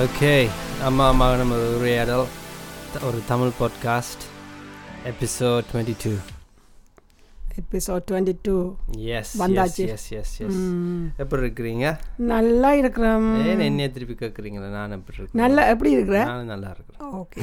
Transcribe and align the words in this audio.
Okay 0.00 0.48
அம்மா 0.82 1.08
அம்மா 1.08 1.36
நம்ம 1.36 1.54
உரையாடல் 1.76 2.26
ஒரு 3.02 3.22
Tamil 3.26 3.50
podcast 3.60 4.24
episode 5.04 5.64
twenty 5.72 5.94
two 6.04 6.12
episode 7.60 8.02
twenty 8.10 8.34
two 8.42 8.74
yes 8.96 9.42
வந்தாச்சு. 9.42 9.86
எஸ் 9.88 10.10
எஸ் 10.10 10.40
எஸ் 10.40 10.60
எப்படி 11.16 11.42
இருக்கிறீங்க? 11.42 11.86
நல்லா 12.16 12.74
இருக்கிறேன். 12.74 13.46
ஏன் 13.46 13.60
என்னைய 13.60 13.90
திருப்பி 13.90 14.14
கேட்குறீங்களா 14.14 14.70
நான் 14.70 14.90
எப்படி 14.90 15.18
இருக்கேன் 15.18 15.42
நல்லா 15.42 15.68
எப்படி 15.68 15.90
இருக்கிற 15.90 16.24
நானும் 16.24 16.46
நல்லா 16.46 16.70
இருக்கிறேன். 16.70 17.02
ஓகே. 17.14 17.40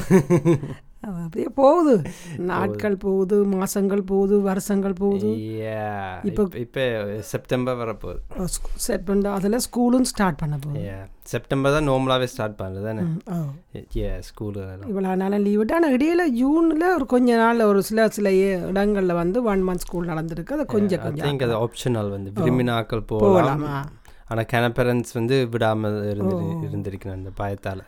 அப்படியே 1.01 1.47
போகுது. 1.55 2.01
நாட்கள் 2.37 2.95
போகுது 2.95 3.45
மாசங்கள் 3.45 4.01
போகுது 4.01 4.41
வருஷங்கள் 4.41 4.93
போகுது. 4.93 5.27
இப்ப- 6.23 6.57
இப்ப 6.57 7.05
செப்டம்பர் 7.19 7.75
வரப்போகுது. 7.75 8.43
செப்டம்பர் 8.75 9.31
அதில் 9.31 9.53
ஸ்கூலும் 9.53 10.01
ஸ்டார்ட் 10.01 10.37
பண்ண 10.37 10.57
போகுது. 10.61 10.83
செப்டம்பர் 11.23 11.71
தான் 11.71 11.89
நார்மலாகவே 11.89 12.23
ஸ்டார்ட் 12.23 12.59
பண்ணுறது 12.59 12.83
தானே? 12.83 13.01
ஏ 13.95 14.09
ஸ்கூலு 14.09 14.77
இவ்வளோ 14.87 15.15
நாளாக 15.15 15.37
லீவ் 15.37 15.57
விட்டு 15.57 15.75
ஆனால் 15.75 15.97
இடையில 15.97 16.31
ஜூனில் 16.31 16.93
ஒரு 16.93 17.05
கொஞ்ச 17.05 17.35
நாள் 17.35 17.61
ஒரு 17.61 17.83
சில 17.83 18.07
சில 18.07 18.29
இடங்கள்ல 18.29 19.13
வந்து 19.13 19.43
ஒன் 19.43 19.67
மந்த் 19.67 19.77
ஸ்கூல் 19.77 20.07
நடந்திருக்கு. 20.07 20.53
அது 20.53 20.65
கொஞ்சம் 20.65 21.01
கொஞ்சம் 21.01 21.27
அது 21.39 21.57
ஆப்ஷனல் 21.57 22.09
வந்து. 22.09 22.31
விரும்பினாக்கள் 22.33 23.01
போகலாம். 23.01 23.61
ஆனால் 24.27 24.45
கன 24.53 24.73
பேரண்ட்ஸ் 24.73 25.13
வந்து 25.13 25.47
விடாமல் 25.49 26.09
இருந்து 26.09 26.35
இருந்திருக்கணும் 26.35 27.11
அந்த 27.11 27.29
பயத்தால். 27.35 27.83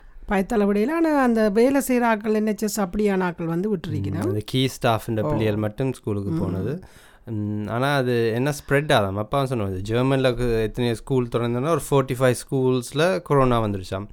ஆனால் 0.98 1.20
அந்த 1.26 1.42
வேலை 1.58 1.80
செய்கிற 1.88 2.06
ஆக்கள் 2.14 2.38
என்ஹெச்எஸ் 2.40 2.78
அப்படியான 2.86 3.26
ஆக்கள் 3.28 3.52
வந்து 3.54 3.70
விட்டுருக்கணும் 3.74 4.26
அந்த 4.32 4.42
கீ 4.52 4.62
ஸ்டாஃப்ன்ற 4.78 5.22
பிள்ளைகள் 5.30 5.62
மட்டும் 5.66 5.92
ஸ்கூலுக்கு 6.00 6.32
போனது. 6.42 6.74
ஆனால் 7.74 7.96
அது 8.00 8.14
என்ன 8.36 8.52
ஸ்ப்ரெட் 8.58 8.92
ஆகாம 8.96 9.22
அப்பா 9.24 9.40
சொன்னது 9.50 9.78
ஜெர்மனில் 9.88 10.30
எத்தனை 10.66 10.90
ஸ்கூல் 11.00 11.32
திறந்தோன்னா 11.34 11.72
ஒரு 11.76 11.84
ஃபோர்ட்டி 11.88 12.14
ஃபைவ் 12.20 12.36
ஸ்கூல்ஸில் 12.42 13.04
கொரோனா 13.28 13.58
வந்துருச்சாம். 13.64 14.06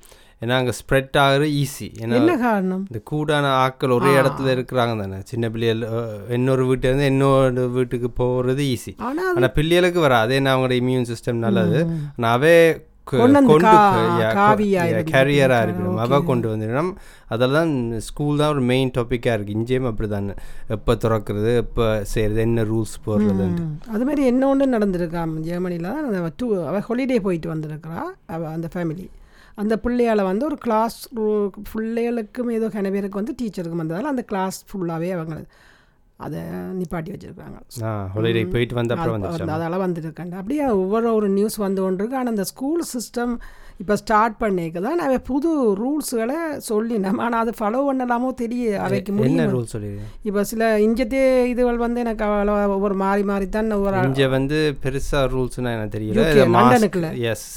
ஏன்னா 0.43 0.55
அங்கே 0.61 0.73
ஸ்ப்ரெட் 0.79 1.17
ஆகுறது 1.21 1.47
ஈஸி. 1.61 1.87
ஏன்னா 2.01 2.17
என்ன 2.19 2.33
காரணம்? 2.43 2.81
இந்த 2.89 2.99
கூடான 3.11 3.45
ஆட்கள் 3.61 3.93
ஒரே 3.95 4.11
இடத்துல 4.19 4.51
இருக்கிறாங்க 4.55 4.93
தானே. 4.99 5.19
சின்ன 5.31 5.45
பிள்ளைகள் 5.53 5.81
இன்னொரு 6.37 6.65
வீட்டிலேருந்து 6.71 7.07
இன்னொரு 7.13 7.63
வீட்டுக்கு 7.77 8.09
போகிறது 8.21 8.65
ஈஸி. 8.73 8.93
ஆனால் 9.07 9.29
ஆனால் 9.33 9.53
பிள்ளைகளுக்கு 9.57 10.01
வராது. 10.07 10.33
ஏன்னா 10.39 10.51
அவங்களோட 10.53 10.77
இம்யூன் 10.81 11.09
சிஸ்டம் 11.11 11.43
நல்லது. 11.47 11.79
ஆனால் 12.17 12.35
அவே 12.37 12.55
கேரியராக. 15.09 15.65
இருக்கணும். 15.65 15.97
அவ 15.97 16.19
கொண்டு 16.23 16.47
வந்துடணும் 16.51 16.91
அதில் 17.27 17.55
தான் 17.57 17.71
ஸ்கூல் 18.01 18.39
தான் 18.41 18.53
ஒரு 18.53 18.63
மெயின் 18.63 18.93
டாப்பிக்காக 18.95 19.35
இருக்குது 19.37 19.57
இங்கேயும் 19.57 19.89
அப்படி 19.89 20.09
தான். 20.09 20.29
எப்போ 20.69 20.95
திறக்கிறது 21.03 21.51
எப்போ 21.55 21.85
செய்கிறது 22.05 22.41
என்ன 22.41 22.63
ரூல்ஸ் 22.63 22.95
போடுறதுன்ட்டு. 23.05 23.65
ம். 23.65 23.75
அது 23.95 24.05
மாதிரி 24.05 24.23
என்ன 24.25 24.47
ஒன்று 24.47 24.73
நடந்திருக்காம் 24.75 25.35
ஜெர்மனியில் 25.47 25.91
டூ 26.37 26.49
அவள் 26.63 26.85
ஹாலிடே 26.87 27.19
போயிட்டு 27.21 27.49
வந்திருக்கிறா 27.53 28.01
அவள் 28.27 28.51
அந்த 28.51 28.69
ஃபேமிலி 28.73 29.07
அந்த 29.57 29.75
பிள்ளையால 29.83 30.23
வந்து 30.23 30.45
ஒரு 30.45 30.57
கிளாஸ் 30.57 30.97
பிள்ளைகளுக்கும் 31.71 32.51
ஏதோ 32.51 32.67
கன 32.73 32.91
பேருக்கு 32.91 33.21
வந்து 33.21 33.35
டீச்சருக்கும் 33.39 33.81
வந்ததால் 33.83 34.11
அந்த 34.11 34.23
கிளாஸ் 34.23 34.59
ஃபுல்லாகவே 34.69 35.09
அவங்க 35.15 35.37
அதை 36.25 36.39
நிப்பாட்டி 36.77 37.09
வச்சுருக்காங்க. 37.13 37.57
போயிட்டு 38.53 38.77
வந்த 38.79 38.93
அதெல்லாம் 39.55 39.83
வந்துருக்காங்க 39.85 40.35
அப்படியே 40.41 40.65
ஒவ்வொரு 40.81 41.07
ஒரு 41.17 41.27
நியூஸ் 41.37 41.57
வந்து 41.65 41.81
கொண்டு 41.85 42.01
இருக்கு 42.01 42.19
ஆனால் 42.19 42.33
அந்த 42.33 42.45
ஸ்கூல் 42.51 42.83
சிஸ்டம் 42.93 43.33
இப்போ 43.81 43.95
ஸ்டார்ட் 44.01 44.35
பண்ணிக்க 44.43 44.79
தான் 44.85 45.01
அவ 45.07 45.17
புது 45.27 45.49
ரூல்ஸுகளை 45.81 46.37
சொல்லினோம் 46.69 47.19
ஆனால் 47.25 47.41
அதை 47.43 47.51
ஃபாலோ 47.59 47.81
பண்ணலாமோ 47.87 48.29
தெரிய 48.41 48.79
அவைக்கு 48.85 49.11
முடியும் 49.17 49.53
ரூல் 49.55 49.69
சொல்லிடுங்க 49.73 50.07
இப்போ 50.29 50.43
சில 50.51 50.69
இஞ்சத்தே 50.85 51.21
இதுகள் 51.51 51.83
வந்து 51.85 52.01
எனக்கு 52.05 52.25
அவ்வளோ 52.27 52.55
ஒவ்வொரு 52.77 52.97
மாறி 53.03 53.25
மாறி 53.31 53.47
தான் 53.57 53.69
ஒவ்வொரு 53.77 53.99
இங்கே 54.09 54.29
வந்து 54.37 54.59
பெருசாக 54.85 55.31
ரூல்ஸ்னால் 55.35 55.75
எனக்கு 55.77 55.95
தெரியல. 55.97 56.25
லண்டனுக்குள்ள. 56.55 57.11
மாஸ்க் 57.11 57.27
எஸ் 57.33 57.47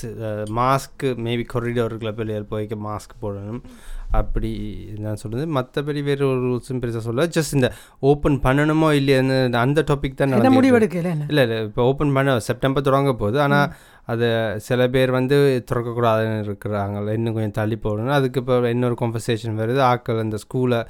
மாஸ்க்கு 0.60 1.10
மேபி 1.28 1.46
கொரிடோருக்குள்ள 1.54 2.12
பிள்ளைகள் 2.20 2.50
போய்க்க 2.52 2.78
மாஸ்க் 2.88 3.16
போடணும். 3.24 3.62
அப்படி 4.10 4.50
நான் 4.98 5.16
சொல்கிறது 5.16 5.52
மற்றபடி 5.54 6.02
வேறு 6.02 6.28
ஒரு 6.28 6.40
ரூல்ஸும் 6.46 6.80
பெருசாக 6.82 6.98
சொல்ல 6.98 7.26
ஜஸ்ட் 7.26 7.54
இந்த 7.54 7.72
ஓப்பன் 7.98 8.40
பண்ணணுமோ 8.44 8.88
இல்லையான்னு 9.00 9.56
அந்த 9.56 9.84
டாபிக் 9.90 10.14
தான். 10.14 10.34
முடிவெடுக்கல 10.56 11.10
இல்லை? 11.10 11.26
இல்லை 11.28 11.62
இப்போ 11.62 11.82
ஓப்பன் 11.82 12.12
பண்ண 12.12 12.38
செப்டம்பர் 12.38 12.82
தொடங்க 12.82 13.14
போகுது. 13.14 13.40
ஆனால் 13.40 13.72
அது 14.04 14.28
சில 14.56 14.88
பேர் 14.88 15.10
வந்து 15.10 15.64
திறக்கக்கூடாதுன்னு 15.72 16.46
இருக்கிறாங்க 16.48 17.12
இன்னும் 17.12 17.34
கொஞ்சம் 17.34 17.58
தள்ளி 17.60 17.78
போடணும். 17.82 18.16
அதுக்கு 18.18 18.40
இப்போ 18.40 18.70
இன்னொரு 18.70 18.96
கான்வர்சேஷன் 19.00 19.60
வருது. 19.62 19.80
ஆக்கள் 19.92 20.18
அந்த 20.18 20.38
ஸ்கூலை 20.44 20.86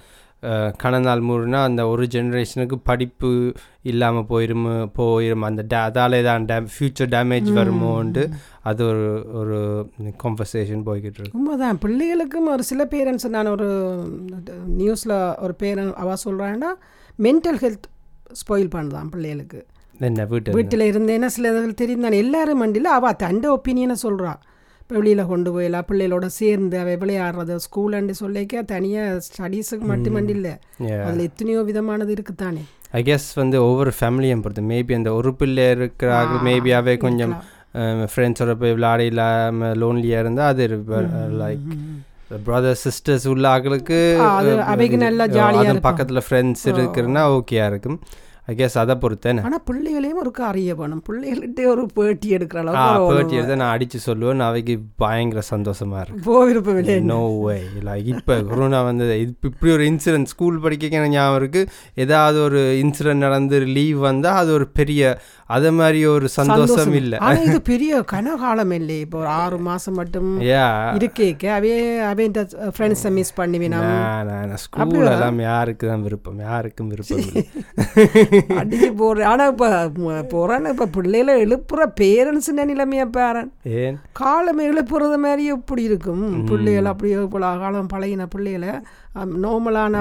கடந்த 0.82 1.04
நாள் 1.08 1.22
மூடுனா 1.28 1.58
அந்த 1.68 1.82
ஒரு 1.92 2.04
ஜென்ரேஷனுக்கு 2.14 2.76
படிப்பு 2.90 3.30
இல்லாமல் 3.90 4.26
போயிரும் 4.30 4.68
போயிரும். 4.98 5.44
அந்த 5.48 5.62
டே 5.72 5.78
அதாலே 5.88 6.20
தான் 6.28 6.46
டே 6.50 6.56
ஃப்யூச்சர் 6.74 7.10
டேமேஜ் 7.14 7.48
வருமோன்ட்டு 7.58 8.24
அது 8.70 8.82
ஒரு 8.90 9.06
ஒரு 9.40 9.58
கான்வர்சேஷன் 10.24 10.86
போய்கிட்டு 10.88 11.18
இருக்கு 11.20 11.38
உண்மைதான். 11.40 11.80
பிள்ளைகளுக்கும் 11.84 12.52
ஒரு 12.54 12.64
சில 12.70 12.86
பேரண்ட்ஸ் 12.94 13.28
நான் 13.36 13.52
ஒரு 13.56 13.68
நியூஸில் 14.80 15.16
ஒரு 15.46 15.56
பேரன் 15.64 15.92
அவ 16.04 16.16
சொல்கிறான்னா 16.26 16.70
மென்டல் 17.26 17.60
ஹெல்த் 17.64 17.88
ஸ்பாயில் 18.42 18.72
பண்ணுதான் 18.76 19.10
பிள்ளைகளுக்கு. 19.14 19.60
வீட்டில் 20.58 20.90
இருந்தேன்னா 20.90 21.28
சில 21.36 21.50
தெரியும் 21.80 22.06
தானே. 22.06 22.18
எல்லாரும் 22.24 22.62
மண்டியில் 22.62 22.96
அவள் 22.98 23.18
தண்ட 23.24 23.44
ஒப்பீனியனை 23.56 23.96
சொல்கிறா 24.06 24.32
இப்போ 24.34 24.49
வெளியில் 24.92 25.22
கொண்டு 25.26 25.50
போயலாம் 25.50 25.86
பிள்ளைகளோட 25.88 26.26
சேர்ந்து 26.34 26.76
அவ 26.78 26.96
விளையாடுறது 26.96 27.56
ஸ்கூலண்டு 27.64 28.14
சொல்லிக்க 28.20 28.62
தனியாக 28.68 29.20
ஸ்டடீஸுக்கு 29.26 29.86
மட்டுமண்டி 29.90 30.34
இல்லை 30.36 30.54
அதில் 31.04 31.26
எத்தனையோ 31.26 31.62
விதமானது 31.68 32.12
இருக்குத்தானே. 32.16 32.62
ஐ 32.92 33.02
கெஸ் 33.02 33.28
வந்து 33.36 33.56
ஒவ்வொரு 33.64 33.92
ஃபேமிலியும் 33.96 34.42
பொறுத்து 34.42 34.62
மேபி 34.70 34.94
அந்த 34.94 35.10
ஒரு 35.14 35.32
பிள்ளை 35.34 35.66
இருக்கிறாங்க 35.74 36.38
மேபி 36.46 36.72
அவே 36.76 36.94
கொஞ்சம் 36.98 37.34
ஃப்ரெண்ட்ஸோட 38.12 38.52
போய் 38.56 38.74
விளையாட 38.74 39.02
இல்லாமல் 39.04 39.76
லோன்லியாக 39.80 40.24
இருந்தால் 40.24 40.52
அது 40.52 40.64
லைக் 41.40 41.68
பிரதர் 42.44 42.80
சிஸ்டர்ஸ் 42.82 43.26
உள்ள 43.28 43.44
ஆட்களுக்கு 43.50 43.98
ஆ, 44.20 44.26
அது 44.40 44.50
அவைக்கு 44.72 44.98
நல்லா 44.98 45.24
ஜாலியா 45.32 45.62
இருக்கும். 45.62 45.86
பக்கத்தில் 45.86 46.24
ஃப்ரெண்ட்ஸ் 46.26 46.64
இருக்குன்னா 46.70 47.22
ஓகேயா 47.36 47.64
இருக்கும். 47.66 47.96
ஐ 48.50 48.54
கெஸ் 48.60 48.76
அதை 48.82 48.94
பொறுத்தேன்னு. 49.04 49.44
ஆனால் 49.48 49.64
பிள்ளைகளையும் 49.70 50.20
ஒரு 50.24 50.32
அறிய 50.50 50.74
வேணும். 50.80 51.02
பிள்ளைகள்கிட்ட 51.08 51.66
ஒரு 51.72 51.82
பேட்டி 51.98 52.28
எடுக்கிற 52.36 52.60
அளவுக்கு 52.64 53.10
பேட்டி 53.14 53.36
எடுத்து 53.40 53.60
நான் 53.62 53.74
அடித்து 53.74 53.98
சொல்லுவேன். 54.08 54.44
அவைக்கு 54.48 54.76
பயங்கர 55.04 55.42
சந்தோஷமா 55.52 55.98
இருக்கு. 56.04 56.24
போயிருப்ப 56.28 56.76
இல்லை 56.82 56.96
நோ 57.12 57.20
வே 57.46 57.56
லைக் 57.88 58.08
இப்போ 58.14 58.36
கொரோனா 58.52 58.80
வந்து 58.90 59.04
இப்போ 59.26 59.48
இப்படி 59.52 59.72
ஒரு 59.76 59.84
இன்சிடென்ட் 59.90 60.30
ஸ்கூல் 60.34 60.62
படிக்க 60.64 61.06
ஞாபகம் 61.16 61.38
இருக்குது 61.40 61.68
ஏதாவது 62.04 62.38
ஒரு 62.46 62.62
இன்சிடென்ட் 62.84 63.24
நடந்து 63.26 63.58
லீவ் 63.76 64.00
வந்தால் 64.08 64.40
அது 64.42 64.50
ஒரு 64.58 64.66
பெரிய 64.78 65.12
அது 65.56 65.68
மாதிரி 65.78 66.00
ஒரு 66.14 66.26
சந்தோஷம் 66.38 66.92
இல்லை. 66.98 67.16
இது 67.46 67.56
பெரிய 67.70 68.02
கனகாலம் 68.12 68.74
இல்லை. 68.78 68.96
இப்போ 69.04 69.16
ஒரு 69.22 69.30
ஆறு 69.42 69.56
மாசம் 69.68 69.96
மட்டும் 70.00 70.28
இருக்கேக்க. 70.98 71.46
அவே 71.58 71.72
அவன் 72.10 72.36
ஃப்ரெண்ட்ஸை 72.76 73.10
மிஸ் 73.18 73.34
பண்ணுவினா. 73.40 73.80
ஸ்கூல் 74.64 75.10
எல்லாம் 75.14 75.40
யாருக்கு 75.48 75.84
தான் 75.92 76.04
விருப்பம்? 76.08 76.40
யாருக்கும் 76.50 76.90
விருப்பம் 76.94 77.18
அடிச்சு 78.56 78.90
போடுற 78.96 79.24
ஆனா 79.24 79.46
இப்ப 79.46 79.68
போறான்னு 80.30 80.68
இப்ப 80.68 80.88
பிள்ளைகளை 80.94 81.34
எழுப்புற 81.42 81.82
பேரண்ட்ஸ் 82.00 82.50
நிலைமையா 82.60 83.04
பேரன் 83.10 83.50
ஏன்? 83.76 83.96
காலம் 84.12 84.60
எழுப்புறது 84.62 85.16
மாதிரி 85.18 85.44
எப்படி 85.50 85.82
இருக்கும்? 85.82 86.24
பிள்ளைகள் 86.46 86.84
அப்படியே 86.84 87.16
பல 87.30 87.52
காலம் 87.58 87.92
பழகின 87.92 88.26
பிள்ளைகளை 88.26 88.72
நார்மலான 89.40 89.96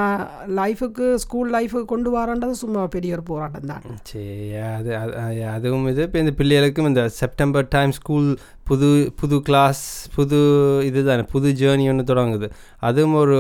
லைஃபுக்கு 0.56 1.16
ஸ்கூல் 1.16 1.52
லைஃபுக்கு 1.52 1.86
கொண்டு 1.86 2.10
வரன்றது 2.12 2.56
சும்மா 2.56 2.88
பெரிய 2.88 3.14
ஒரு 3.14 3.24
போராட்டம் 3.24 3.66
தான் 3.66 3.86
சரி 4.04 4.28
அது- 4.70 4.98
அதுவும் 5.54 5.88
இது. 5.88 6.02
இப்போ 6.02 6.20
இந்த 6.20 6.34
பிள்ளைகளுக்கும் 6.38 6.88
இந்த 6.88 7.04
செப்டம்பர் 7.18 7.68
டைம் 7.68 7.92
ஸ்கூல் 7.92 8.28
புது 8.70 8.88
புது 9.20 9.36
கிளாஸ் 9.48 9.84
புது 10.16 10.40
இதுதானே 10.90 11.24
புது 11.34 11.48
ஜேர்னி 11.60 11.86
ஒன்று 11.92 12.04
தொடங்குது. 12.10 12.48
அதுவும் 12.88 13.16
ஒரு 13.22 13.38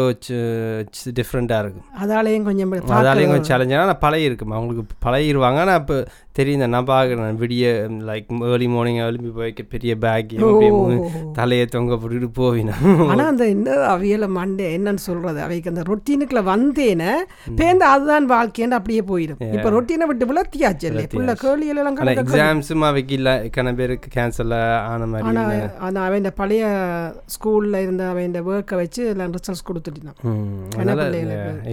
டிஃப்ரெண்ட்டாக 1.19 1.63
இருக்கும். 1.63 1.87
அதாலேயும் 2.03 2.47
கொஞ்சம் 2.47 2.73
அதாலேயும் 2.73 3.33
கொஞ்சம் 3.33 3.49
சேலஞ்சாக 3.51 3.87
நான் 3.89 4.03
பழகி 4.05 4.27
இருக்கும் 4.29 4.55
அவங்களுக்கு 4.57 4.85
பழகிடுவாங்க 5.05 5.61
நான் 5.69 5.81
இப்போ 5.83 5.97
தெரியும் 6.39 6.73
நான் 6.75 6.89
பார்க்குறேன். 6.91 7.39
விடிய 7.43 7.65
லைக் 8.09 8.29
ஏர்லி 8.51 8.67
மார்னிங் 8.75 8.99
எழுப்பி 9.05 9.31
போய்க்க 9.39 9.65
பெரிய 9.73 9.91
பேக் 10.05 10.33
தலையை 11.39 11.65
தொங்க 11.75 11.95
போட்டுட்டு 12.01 12.29
போவினா. 12.39 12.75
ஆனா 13.11 13.23
அந்த 13.31 13.43
என்ன 13.55 13.77
அவியல 13.95 14.29
மண்டே 14.37 14.67
என்னன்னு 14.77 15.03
சொல்றது? 15.07 15.39
அவைக்கு 15.45 15.71
அந்த 15.73 15.83
ரொட்டீனுக்குள்ள 15.91 16.43
வந்தேனே 16.51 17.11
பேருந்து 17.59 17.87
அதுதான் 17.93 18.29
வாழ்க்கைன்னு 18.33 18.79
அப்படியே 18.79 19.03
போயிடும். 19.11 19.41
இப்ப 19.57 19.73
ரொட்டீனை 19.77 20.07
விட்டு 20.11 20.29
விளத்தியாச்சு 20.31 20.87
இல்லை 20.91 21.05
புள்ள 21.15 21.37
ஆனால் 21.79 21.97
கணக்கு 21.99 22.23
எக்ஸாம்ஸும் 22.23 22.87
அவைக்கு 22.89 23.13
இல்லை. 23.19 23.35
கன 23.57 23.75
பேருக்கு 23.79 24.09
கேன்சல் 24.17 24.55
ஆன 24.91 25.05
மாதிரி 25.11 25.27
ஆனா 25.29 25.43
இல்லை. 25.45 25.67
ஆனா 25.87 25.99
அவன் 26.07 26.27
பழைய 26.41 26.63
ஸ்கூல்ல 27.35 27.81
இருந்த 27.85 28.03
அவன் 28.13 28.37
ஒர்க்கை 28.53 28.75
வச்சு 28.81 29.01
எல்லாம் 29.13 29.33
ரிசல்ட்ஸ் 29.35 29.67
கொடுத்துட்டான். 29.69 30.17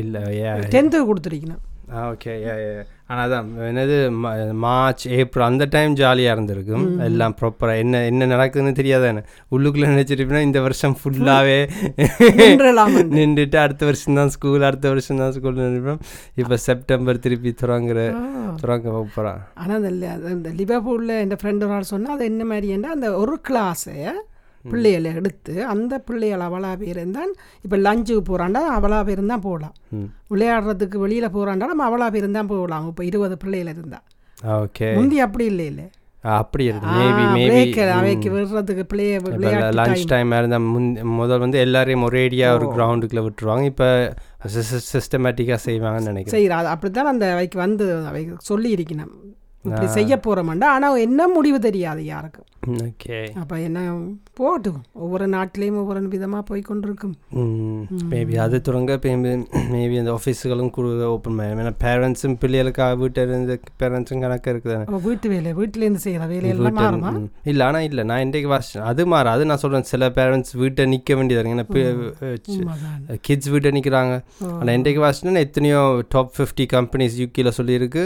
இல்லை 0.02 0.22
டென்த்து 0.76 1.00
கொடுத்துருக்கணும் 1.10 1.62
ஓகே 1.88 2.32
ஆனால் 3.06 3.24
அதான் 3.24 3.48
என்னது 3.60 3.96
மார்ச் 4.54 5.08
ஏப்ரல் 5.08 5.44
அந்த 5.44 5.64
டைம் 5.64 5.94
ஜாலியாக 5.94 6.34
இருந்திருக்கும். 6.34 7.00
எல்லாம் 7.00 7.36
ப்ராப்பராக 7.40 7.76
என்ன 7.76 8.04
என்ன 8.04 8.26
நடக்குதுன்னு 8.26 8.72
தெரியாதானே 8.72 9.20
உள்ளுக்குள்ளே 9.50 9.88
நினச்சிருப்பீங்கன்னா 9.88 10.40
இந்த 10.40 10.60
வருஷம் 10.60 10.96
ஃபுல்லாகவே 10.96 11.58
நின்றுட்டு 13.12 13.56
அடுத்த 13.56 13.84
வருஷம் 13.84 14.14
தான் 14.14 14.28
ஸ்கூல் 14.28 14.62
அடுத்த 14.62 14.88
வருஷம் 14.88 15.16
தான் 15.16 15.32
ஸ்கூல் 15.32 15.56
நினைப்போம். 15.56 16.00
இப்போ 16.34 16.56
செப்டம்பர் 16.56 17.18
திருப்பி 17.18 17.54
துறங்குற 17.60 17.98
துறங்க 18.56 18.88
போகிறான் 18.90 19.40
ஆனா 19.54 19.74
அந்த 19.74 19.90
லி- 19.90 20.12
அந்த- 20.12 20.30
இந்த 20.30 20.50
லிவர்பூல்ல 20.50 21.20
என் 21.20 21.38
ஃப்ரெண்டு 21.42 21.62
ஒரு 21.62 21.72
ஆள் 21.72 21.82
சொன்னா 21.82 22.12
அது 22.12 22.24
என்ன 22.24 22.44
மாதிரின்னா 22.44 22.90
அந்த 22.96 23.14
ஒரு 23.14 23.40
கிளாஸை 23.48 23.96
பிள்ளைகளை 24.70 25.10
எடுத்து 25.20 25.54
அந்த 25.72 25.94
பிள்ளைகள் 26.08 26.44
அவளா 26.48 26.70
பேர் 26.82 26.98
இருந்தால் 27.02 27.32
இப்போ 27.64 27.76
லஞ்சுக்கு 27.86 28.24
போகிறாண்டா 28.30 28.62
அவளா 28.78 29.00
பேர் 29.08 29.22
தான் 29.34 29.46
போகலாம் 29.48 29.74
விளையாடுறதுக்கு 30.34 31.04
வெளியில் 31.04 31.34
போகிறாண்டா 31.36 31.70
நம்ம 31.72 31.84
அவளா 31.90 32.08
பேர் 32.14 32.26
தான் 32.38 32.50
போகலாம். 32.54 32.88
இப்போ 32.92 33.04
இருபது 33.10 33.36
பிள்ளைகள் 33.44 33.72
இருந்தா. 33.76 34.00
ஓகே. 34.62 34.88
முந்தி 34.98 35.18
அப்படி 35.26 35.46
இல்லை 35.52 35.66
இல்லை 35.72 35.86
அப்படி 36.38 36.64
அவைக்கு 37.96 38.28
விடுறதுக்கு 38.34 38.84
பிள்ளைய 38.92 39.58
லஞ்ச் 39.80 40.06
டைம் 40.12 40.32
இருந்தால் 40.38 40.64
முன் 40.72 40.88
முதல் 41.18 41.42
வந்து 41.44 41.58
எல்லாரையும் 41.64 42.06
ஒரேடியாக 42.08 42.56
ஒரு 42.58 42.66
கிரவுண்டுக்குள்ளே 42.76 43.24
விட்டுருவாங்க. 43.26 43.64
இப்போ 43.72 43.88
சிஸ்டமேட்டிக்காக 44.92 45.58
செய்வாங்கன்னு 45.68 46.12
நினைக்கிறேன். 46.12 46.36
செய்கிறா 46.36 46.58
அப்படித்தான் 46.74 47.12
அந்த 47.12 47.26
அவைக்கு 47.34 47.58
வந்து 47.64 47.86
அவை 48.10 48.22
சொல்லி 48.50 48.70
இருக்கணும். 48.76 49.14
இப்படி 49.66 49.88
செய்ய 49.98 50.20
போகிறோமாண்டா 50.26 50.68
ஆனால் 50.76 51.02
என்ன 51.06 51.28
முடிவு 51.36 51.60
தெரியாது 51.68 52.02
யாருக்கும் 52.12 52.50
ஓகே. 52.84 53.18
அப்போ 53.40 53.56
என்ன 53.64 53.80
போட்டும் 54.38 54.78
ஒவ்வொரு 55.02 55.26
நாட்டிலையும் 55.34 55.76
ஒவ்வொரு 55.80 56.08
விதமாக 56.14 56.42
போய் 56.48 56.62
கொண்டிருக்கும். 56.68 57.12
மேபி 58.12 58.34
அது 58.44 58.56
தொடங்க 58.68 58.94
மேபி 59.74 59.96
அந்த 60.00 60.12
ஆஃபீஸுகளும் 60.16 60.70
ஓப்பன் 61.10 61.36
பண்ணி 61.38 61.62
ஏன்னா 61.64 61.72
பேரண்ட்ஸும் 61.84 62.36
பிள்ளைகளுக்காக 62.42 62.96
வீட்டில் 63.02 63.32
இருந்து 63.32 63.56
பேரண்ட்ஸும் 63.82 64.24
கணக்கு 64.24 64.52
இருக்குது 64.54 65.04
வீட்டு 65.06 65.28
வேலை 65.34 65.52
வீட்டிலேருந்து 65.60 66.02
செய்கிற 66.06 66.26
வேலையெல்லாம் 66.32 66.78
மாறுமா? 66.80 67.12
இல்லை 67.52 67.64
ஆனால் 67.68 67.86
இல்லை 67.90 68.04
நான் 68.10 68.24
இன்றைக்கு 68.26 68.50
வாசிச்சேன் 68.54 68.86
அது 68.92 69.06
மாற 69.12 69.30
அது 69.36 69.48
நான் 69.50 69.62
சொல்கிறேன் 69.64 69.90
சில 69.92 70.08
பேரண்ட்ஸ் 70.18 70.54
வீட்டை 70.62 70.86
நிற்க 70.94 71.14
வேண்டியது 71.20 71.52
ஏன்னா. 71.54 71.66
கிட்ஸ் 73.28 73.52
வீட்டை 73.54 73.72
நிற்கிறாங்க 73.78 74.16
ஆனால் 74.58 74.74
இன்றைக்கு 74.80 75.02
வாசிச்சுன்னா 75.06 75.44
எத்தனையோ 75.48 75.82
டாப் 76.16 76.34
ஃபிஃப்டி 76.38 76.66
கம்பெனிஸ் 76.76 77.20
யூகேல 77.22 77.52
சொல்லியிருக்கு. 77.60 78.04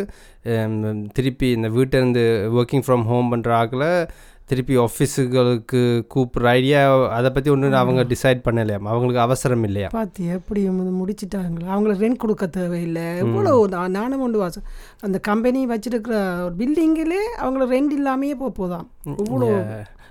திருப்பி 1.12 1.50
இந்த 1.50 1.69
வீட்டை 1.69 1.98
இருந்து 2.00 2.22
ஒர்க்கிங் 2.52 2.84
ஃப்ரம் 2.87 3.04
ஹோம் 3.04 3.32
பண்ணுற 3.32 3.50
ஆக்கில் 3.60 4.08
திருப்பி 4.46 4.76
ஆஃபீஸுகளுக்கு 4.76 5.81
கூப்பிட்ற 6.14 6.46
ஐடியா 6.52 7.08
அதை 7.08 7.31
பற்றி 7.31 7.50
ஒன்றும் 7.50 7.72
அவங்க 7.72 8.02
டிசைட் 8.02 8.40
பண்ணலையாம் 8.46 8.88
அவங்களுக்கு 8.92 9.20
அவசரம் 9.20 9.62
இல்லையா? 9.62 9.88
பார்த்து 9.92 10.26
எப்படி 10.26 10.62
முடிச்சிட்டாங்களா? 11.00 11.66
அவங்களுக்கு 11.66 12.04
ரெண்ட் 12.06 12.16
கொடுக்க 12.16 12.46
தேவையில்லை. 12.46 13.04
எவ்வளோ 13.16 13.66
நான் 13.66 13.90
நானும் 13.90 14.20
கொண்டு 14.20 14.38
வாசம் 14.38 14.66
அந்த 15.00 15.19
கம்பெனி 15.19 15.66
வச்சிருக்கிற 15.66 16.16
ஒரு 16.44 16.54
பில்டிங்கிலே 16.58 17.20
அவங்களுக்கு 17.38 17.76
ரெண்ட் 17.76 17.96
இல்லாமையே 17.98 18.36
போக 18.43 18.52
போதாம் 18.60 18.86
இவ்வளோ 19.25 19.50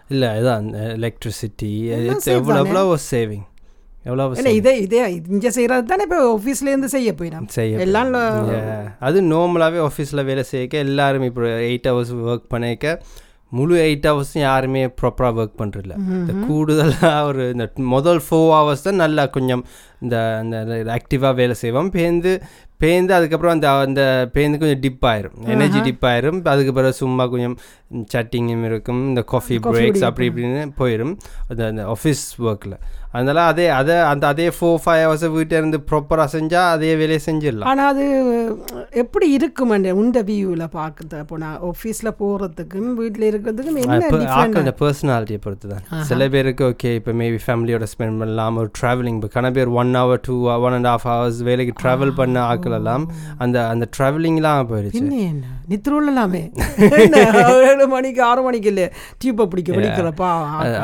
இல்லை 0.09 0.29
இதான் 0.39 0.67
எலக்ட்ரிசிட்டி 0.95 1.71
எவ்வளோ? 2.35 2.59
எவ்வளோ 2.63 2.97
சேவிங் 3.11 3.45
எவ்வளோ 4.07 4.25
இதே 4.57 4.73
இதே 4.83 4.99
இங்கே 5.35 5.49
செய்கிறது 5.55 5.89
தானே 5.91 6.05
இப்போ 6.07 6.19
ஆஃபீஸ்லேருந்து 6.35 6.89
செய்ய 6.95 7.13
போயிடும் 7.21 7.47
செய்ய 7.57 7.85
எல்லாம். 7.85 8.13
அது 9.07 9.17
நார்மலாகவே 9.33 9.81
ஆஃபீஸில் 9.87 10.27
வேலை 10.29 10.43
செய்யக்க 10.51 10.85
எல்லாரும் 10.87 11.25
இப்போ 11.29 11.49
எயிட் 11.71 11.89
ஹவர்ஸ் 11.91 12.13
ஒர்க் 12.29 12.47
பண்ணிக்க 12.53 13.01
முழு 13.57 13.75
எயிட் 13.85 14.07
ஹவர்ஸும் 14.09 14.43
யாருமே 14.47 14.81
ப்ராப்பராக 14.99 15.39
ஒர்க் 15.41 15.59
பண்ணுறதில்ல 15.61 15.95
இந்த 16.17 16.33
கூடுதலாக 16.47 17.21
ஒரு 17.29 17.43
இந்த 17.53 17.65
முதல் 17.93 18.21
ஃபோர் 18.25 18.51
ஹவர்ஸ் 18.57 18.85
தான் 18.87 19.01
நல்லா 19.03 19.23
கொஞ்சம் 19.35 19.63
இந்த 20.03 20.15
அந்த 20.41 20.75
ஆக்டிவாக 20.97 21.33
வேலை 21.39 21.55
செய்வோம். 21.61 21.89
பேந்து 21.95 22.33
பேந்து 22.83 23.11
அதுக்கப்புறம் 23.15 23.55
அந்த 23.55 23.69
அந்த 23.87 24.03
பேந்து 24.35 24.59
கொஞ்சம் 24.59 24.83
டிப் 24.83 25.05
ஆயிரும். 25.11 25.37
எனர்ஜி 25.53 25.79
டிப் 25.87 26.05
ஆயிரும். 26.11 26.39
அதுக்கு 26.51 26.73
பிறகு 26.77 26.99
சும்மா 26.99 27.23
கொஞ்சம் 27.33 27.57
சட்டிங்கும் 28.13 28.63
இருக்கும். 28.69 29.01
இந்த 29.09 29.21
காஃபி 29.33 29.57
பிரேக்ஸ் 29.65 30.05
அப்படி 30.09 30.27
இப்படின்னு 30.31 30.61
போயிடும் 30.81 31.13
அந்த 31.49 31.61
அந்த 31.71 31.83
ஆஃபீஸ் 31.95 32.23
ஒர்க்கில் 32.49 32.77
அதனால 33.09 33.39
அதே 33.49 33.65
அதை 33.75 33.95
அந்த 34.09 34.23
அதே 34.27 34.47
ஃபோர் 34.55 34.81
ஃபைவ் 34.81 35.03
ஹவர்ஸை 35.03 35.29
வீட்டில் 35.35 35.59
இருந்து 35.59 35.77
ப்ராப்பராக 35.89 36.29
செஞ்சால் 36.33 36.67
அதே 36.73 36.91
வேலையை 36.95 37.21
செஞ்சிடலாம். 37.25 37.69
ஆனால் 37.71 37.89
அது 37.93 38.05
எப்படி 39.01 39.27
இருக்குமெண்டு 39.37 39.91
உண்ட 39.99 40.21
வியூவில் 40.27 40.65
பார்க்குறது 40.75 41.15
அப்போ 41.21 41.37
நான் 41.37 41.57
ஆஃபீஸில் 41.69 42.11
போகிறதுக்கும் 42.19 42.91
வீட்டில் 42.99 43.25
இருக்கிறதுக்கும் 43.29 43.79
என்ன 44.57 44.73
பர்சனாலிட்டியை 44.81 45.39
பொறுத்து 45.39 45.69
தான் 45.69 46.05
சில 46.09 46.27
பேருக்கு 46.29 46.65
ஓகே 46.69 46.91
இப்போ 46.99 47.13
மேபி 47.21 47.39
ஃபேமிலியோட 47.45 47.87
ஸ்பெண்ட் 47.93 48.19
பண்ணலாம் 48.21 48.59
ஒரு 48.61 48.71
ட்ராவலிங் 48.79 49.17
இப்போ 49.19 49.31
கன 49.35 49.51
பேர் 49.51 49.71
one 49.79 49.93
hour 49.99 50.21
two 50.27 50.35
one 50.59 50.77
and 50.77 50.89
half 50.91 51.07
hours 51.11 51.41
வேலைக்கு 51.49 51.75
ட்ராவல் 51.81 52.13
பண்ண 52.19 52.37
ஆட்கள் 52.49 52.77
எல்லாம் 52.79 53.05
அந்த 53.39 53.57
அந்த 53.71 53.87
ட்ராவலிங்லாம் 53.95 54.69
போயிடுச்சு. 54.71 55.03
நித்திரோலாமே 55.71 56.43
ஏழு 57.69 57.85
மணிக்கு 57.91 58.21
ஆறு 58.27 58.41
மணிக்கு 58.45 58.69
இல்லை 58.71 58.85
டியூப்பை 59.19 59.45
பிடிக்க 59.51 59.69
பிடிக்கிறப்பா 59.73 60.29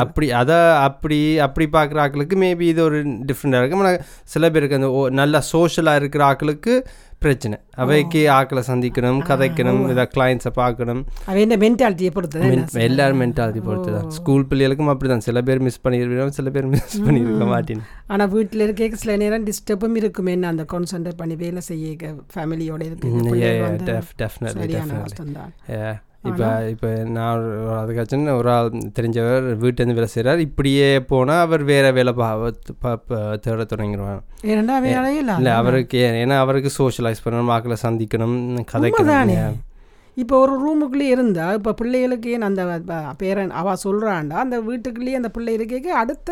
அப்படி 0.03 0.27
அதை 0.39 0.57
அப்படி 0.85 1.17
அப்படி 1.45 1.65
பார்க்குற 1.75 1.99
ஆட்களுக்கு 2.15 2.35
மேபி 2.43 2.65
இது 2.73 2.81
ஒரு 2.89 2.97
டிஃப்ரெண்டாக 3.29 3.61
இருக்கும் 3.61 3.81
ஆனால் 3.83 3.99
சில 4.33 4.49
பேருக்கு 4.53 4.77
அந்த 4.77 4.89
நல்லா 5.21 5.39
சோஷியலாக 5.53 5.99
இருக்கிற 6.01 6.21
ஆட்களுக்கு 6.29 6.73
பிரச்சனை. 7.23 7.57
அவைக்கு 7.81 8.21
ஆட்களை 8.37 8.61
சந்திக்கணும் 8.69 9.19
கதைக்கணும் 9.29 9.79
இதை 9.91 10.03
கிளைண்ட்ஸை 10.15 10.51
பார்க்கணும். 10.59 11.01
அவன் 11.31 11.53
மென்டாலிட்டியை 11.63 12.11
பொறுத்து 12.17 12.81
எல்லாரும் 12.87 13.21
மென்டாலிட்டி 13.23 13.61
பொறுத்து 13.67 13.91
தான் 13.95 14.09
ஸ்கூல் 14.17 14.47
பிள்ளைகளுக்கும் 14.49 14.91
அப்படி 14.93 15.09
தான் 15.13 15.25
சில 15.27 15.41
பேர் 15.47 15.63
மிஸ் 15.67 15.81
பண்ணியிருக்கோம் 15.85 16.35
சில 16.39 16.49
பேர் 16.55 16.67
மிஸ் 16.73 16.97
பண்ணியிருக்க 17.05 17.45
மாட்டேன். 17.53 17.83
ஆனால் 18.13 18.31
வீட்டில் 18.35 18.65
இருக்க 18.65 19.03
சில 19.03 19.15
நேரம் 19.23 19.47
டிஸ்டர்பும் 19.49 19.97
இருக்கும். 20.01 20.31
என்ன 20.35 20.51
அந்த 20.53 20.65
கான்சென்ட்ரேட் 20.73 21.21
பண்ணி 21.21 21.37
வேலை 21.45 21.63
செய்ய 21.69 22.13
ஃபேமிலியோட 22.35 22.81
இருக்கு 22.89 23.07
இப்போ 26.29 26.47
இப்போ 26.73 26.89
நான் 27.15 27.41
அதுக்காச்சும் 27.79 28.29
ஒரு 28.37 28.49
ஆள் 28.53 28.69
தெரிஞ்சவர் 28.97 29.45
வீட்டிலேருந்து 29.63 29.97
வேலை 29.99 30.09
செய்கிறார் 30.13 30.39
இப்படியே 30.45 30.87
போனால் 31.11 31.43
அவர் 31.45 31.63
வேறு 31.71 31.91
வேலை 31.97 32.13
பா 32.19 32.29
தேட 33.43 33.65
தொடங்கிடுவார். 33.73 34.21
இல்லை 35.39 35.53
அவருக்கு 35.61 36.01
ஏன்னா 36.23 36.37
அவருக்கு 36.45 36.71
சோஷியலைஸ் 36.79 37.23
பண்ணணும் 37.25 37.53
ஆக்களை 37.57 37.77
சந்திக்கணும் 37.85 38.37
கதைக்கணும். 38.73 39.57
இப்போ 40.17 40.35
ஒரு 40.43 40.53
ரூமுக்குள்ளே 40.63 41.07
இருந்தா 41.15 41.45
இப்போ 41.53 41.71
பிள்ளைகளுக்கு 41.73 42.29
ஏன் 42.35 42.47
அந்த 42.49 42.63
பேரன் 43.17 43.51
அவ 43.61 43.73
சொல்கிறாண்டா 43.83 44.37
அந்த 44.45 44.59
வீட்டுக்குள்ளேயே 44.69 45.19
அந்த 45.21 45.29
பிள்ளை 45.29 45.53
இருக்க 45.53 45.97
அடுத்த 46.03 46.29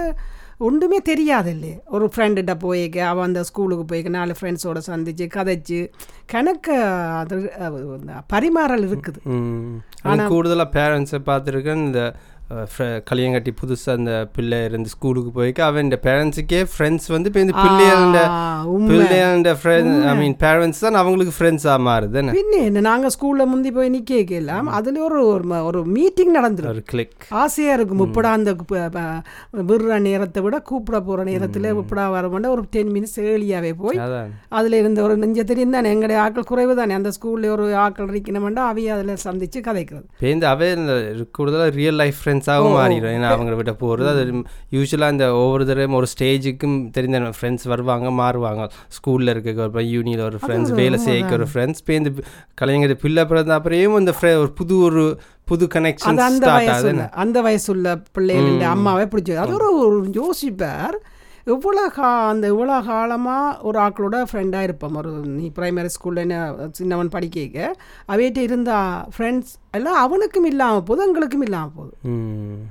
ஒன்றுமே 0.68 1.00
தெரியாது 1.10 1.50
இல்லையே 1.52 1.78
ஒரு 1.96 2.06
ஃப்ரெண்டுகிட்ட 2.14 2.54
போய்க்க 2.66 2.98
அவள் 3.12 3.24
அந்த 3.24 3.42
ஸ்கூலுக்கு 3.44 3.86
போய்க்க 3.92 4.10
நாலு 4.10 4.34
ஃப்ரெண்ட்ஸோட 4.40 4.80
சந்திச்சு 4.90 5.26
கதைச்சு 5.36 5.80
கணக்க 6.34 6.68
அது 7.22 7.38
பரிமாறல் 8.34 8.86
இருக்குது. 8.90 9.20
ஆனால் 10.04 10.32
கூடுதலாக 10.34 10.76
பேரண்ட்ஸை 10.78 11.20
பார்த்துருக்கேன் 11.30 11.84
இந்த 11.88 12.02
அஹ், 12.54 12.66
fr- 12.78 13.04
கல்யாணம் 13.04 13.34
கட்டி 13.34 13.54
புதுசாக 13.62 13.92
அந்த 13.92 14.30
பிள்ளை 14.34 14.64
இருந்து 14.64 14.90
ஸ்கூலுக்கு 14.90 15.44
போய்க்க 15.44 15.62
அவன் 15.62 15.88
பேரண்ட்ஸுக்கே 15.88 16.66
ஃப்ரெண்ட்ஸ் 16.78 17.08
வந்து 17.08 17.28
இப்போ 17.28 17.40
இந்த 17.40 17.54
உண்மை. 18.66 18.98
பிள்ளைகள 18.98 19.56
ஃப்ரெண்ட் 19.64 20.08
ஐ 20.08 20.18
மீன் 20.18 20.36
பேரண்ட்ஸ் 20.40 20.80
தான் 20.80 20.94
அவங்களுக்கு 20.94 21.34
ஃப்ரெண்ட்ஸாக 21.40 21.78
மாறுது 21.80 22.14
என்ன? 22.14 22.32
பின்ன 22.32 22.64
என்ன 22.64 22.80
நாங்கள் 22.80 23.10
ஸ்கூலில் 23.20 23.46
முந்தி 23.46 23.72
போய் 23.72 23.90
நிற்க 23.90 24.14
கேட்கலாம் 24.16 24.68
அதில் 24.68 24.98
ஒரு 24.98 25.28
ஒரு 25.64 25.86
மீட்டிங் 25.86 26.36
நடந்துரும். 26.36 26.68
ஒரு 26.68 26.82
கிளிக் 26.84 27.12
ஆசையாக 27.30 27.82
இருக்கும். 27.82 28.14
இப்படா 28.14 28.24
அந்த 28.24 28.56
விடுற 29.54 30.00
நேரத்தை 30.00 30.44
விட 30.44 30.60
கூப்பிட 30.60 31.00
போகிற 31.00 31.24
நேரத்தில் 31.24 31.64
இப்படா 31.64 32.06
வரமாட்டா 32.14 32.48
ஒரு 32.48 32.64
டென் 32.70 32.92
மினிட்ஸ் 32.92 33.20
ஏர்லியாகவே 33.20 33.74
போய் 33.78 33.98
அதில் 34.50 34.74
இருந்த 34.74 35.02
ஒரு 35.02 35.18
நெஞ்ச 35.18 35.44
தெரியும் 35.44 35.72
தானே. 35.72 35.90
எங்களுடைய 35.90 36.22
ஆட்கள் 36.22 36.44
குறைவு 36.44 36.76
தானே. 36.76 36.94
அந்த 36.94 37.10
ஸ்கூலில் 37.10 37.50
ஒரு 37.50 37.76
ஆட்கள் 37.76 38.08
இருக்கணுமெண்டா 38.08 38.60
அவைய 38.60 38.88
அதில் 38.88 39.16
சந்தித்து 39.16 39.60
கதைக்கிறது. 39.60 40.06
அவே 40.44 40.76
இந்த 40.76 40.94
கூடுதலாக 41.32 41.70
ரியல் 41.70 41.96
லைஃப் 41.96 42.28
ஃப்ரெண்ட்ஸாகவும் 42.46 42.78
மாறிடும் 42.78 43.16
ஏன்னா 43.16 43.24
அவங்க 43.24 43.54
விட்ட 43.54 43.74
போகிறது 43.74 44.10
அது 44.10 44.34
யூஸ்வலாக 44.72 45.12
இந்த 45.12 45.34
ஒவ்வொரு 45.34 45.66
தடவை 45.66 45.96
ஒரு 45.96 46.08
ஸ்டேஜுக்கும் 46.20 46.92
தெரிந்த 46.92 47.20
ஃப்ரெண்ட்ஸ் 47.20 47.68
வருவாங்க 47.68 48.10
மாறுவாங்க. 48.10 48.70
ஸ்கூலில் 48.88 49.30
இருக்க 49.30 49.62
ஒரு 49.62 49.84
யூனியில் 49.84 50.24
ஒரு 50.24 50.38
ஃப்ரெண்ட்ஸ் 50.48 50.72
வேலை 50.72 51.00
செய்யக்க 51.00 51.34
ஒரு 51.34 51.48
ஃப்ரெண்ட்ஸ் 51.54 51.84
பேருந்து 51.86 52.24
கலைஞர் 52.54 52.96
பிள்ளை 52.96 53.26
பிறந்த 53.26 53.54
அப்புறம் 53.54 53.96
அந்த 53.96 54.14
fri- 54.22 54.38
ஒரு 54.38 54.52
புது 54.52 54.78
ஒரு 54.78 55.20
புது 55.46 55.68
கனெக்ஷன் 55.74 56.18
அந்த 57.12 57.42
வயசுள்ள 57.42 58.04
பிள்ளைகள் 58.12 58.60
அம்மாவே 58.62 59.04
பிடிச்சது. 59.04 59.36
அது 59.36 59.54
ஒரு 59.54 59.78
ஒரு 59.78 60.04
யோசிப்பார். 60.04 60.96
எவ்வளோ 61.48 61.86
கா 61.90 62.10
அந்த 62.28 62.46
இவ்வளோ 62.52 62.76
காலமாக 62.86 63.58
ஒரு 63.62 63.78
ஆக்களோட 63.80 64.18
ஃப்ரெண்டாக 64.30 64.68
இருப்போம். 64.68 64.96
ஒரு 64.96 65.10
நீ 65.34 65.46
ப்ரைமரி 65.58 65.90
ஸ்கூலில் 65.96 66.32
சின்னவன் 66.72 67.10
படிக்க 67.10 67.66
அவையிட்ட 68.10 68.40
இருந்த 68.42 68.72
ஃப்ரெண்ட்ஸ் 69.16 69.52
எல்லாம் 69.72 70.00
அவனுக்கும் 70.04 70.48
இல்லாமல் 70.52 70.88
போகுது 70.88 71.06
எங்களுக்கும் 71.08 71.46
இல்லாமல் 71.48 71.76
போகுது 71.76 71.94
ம். 72.12 72.62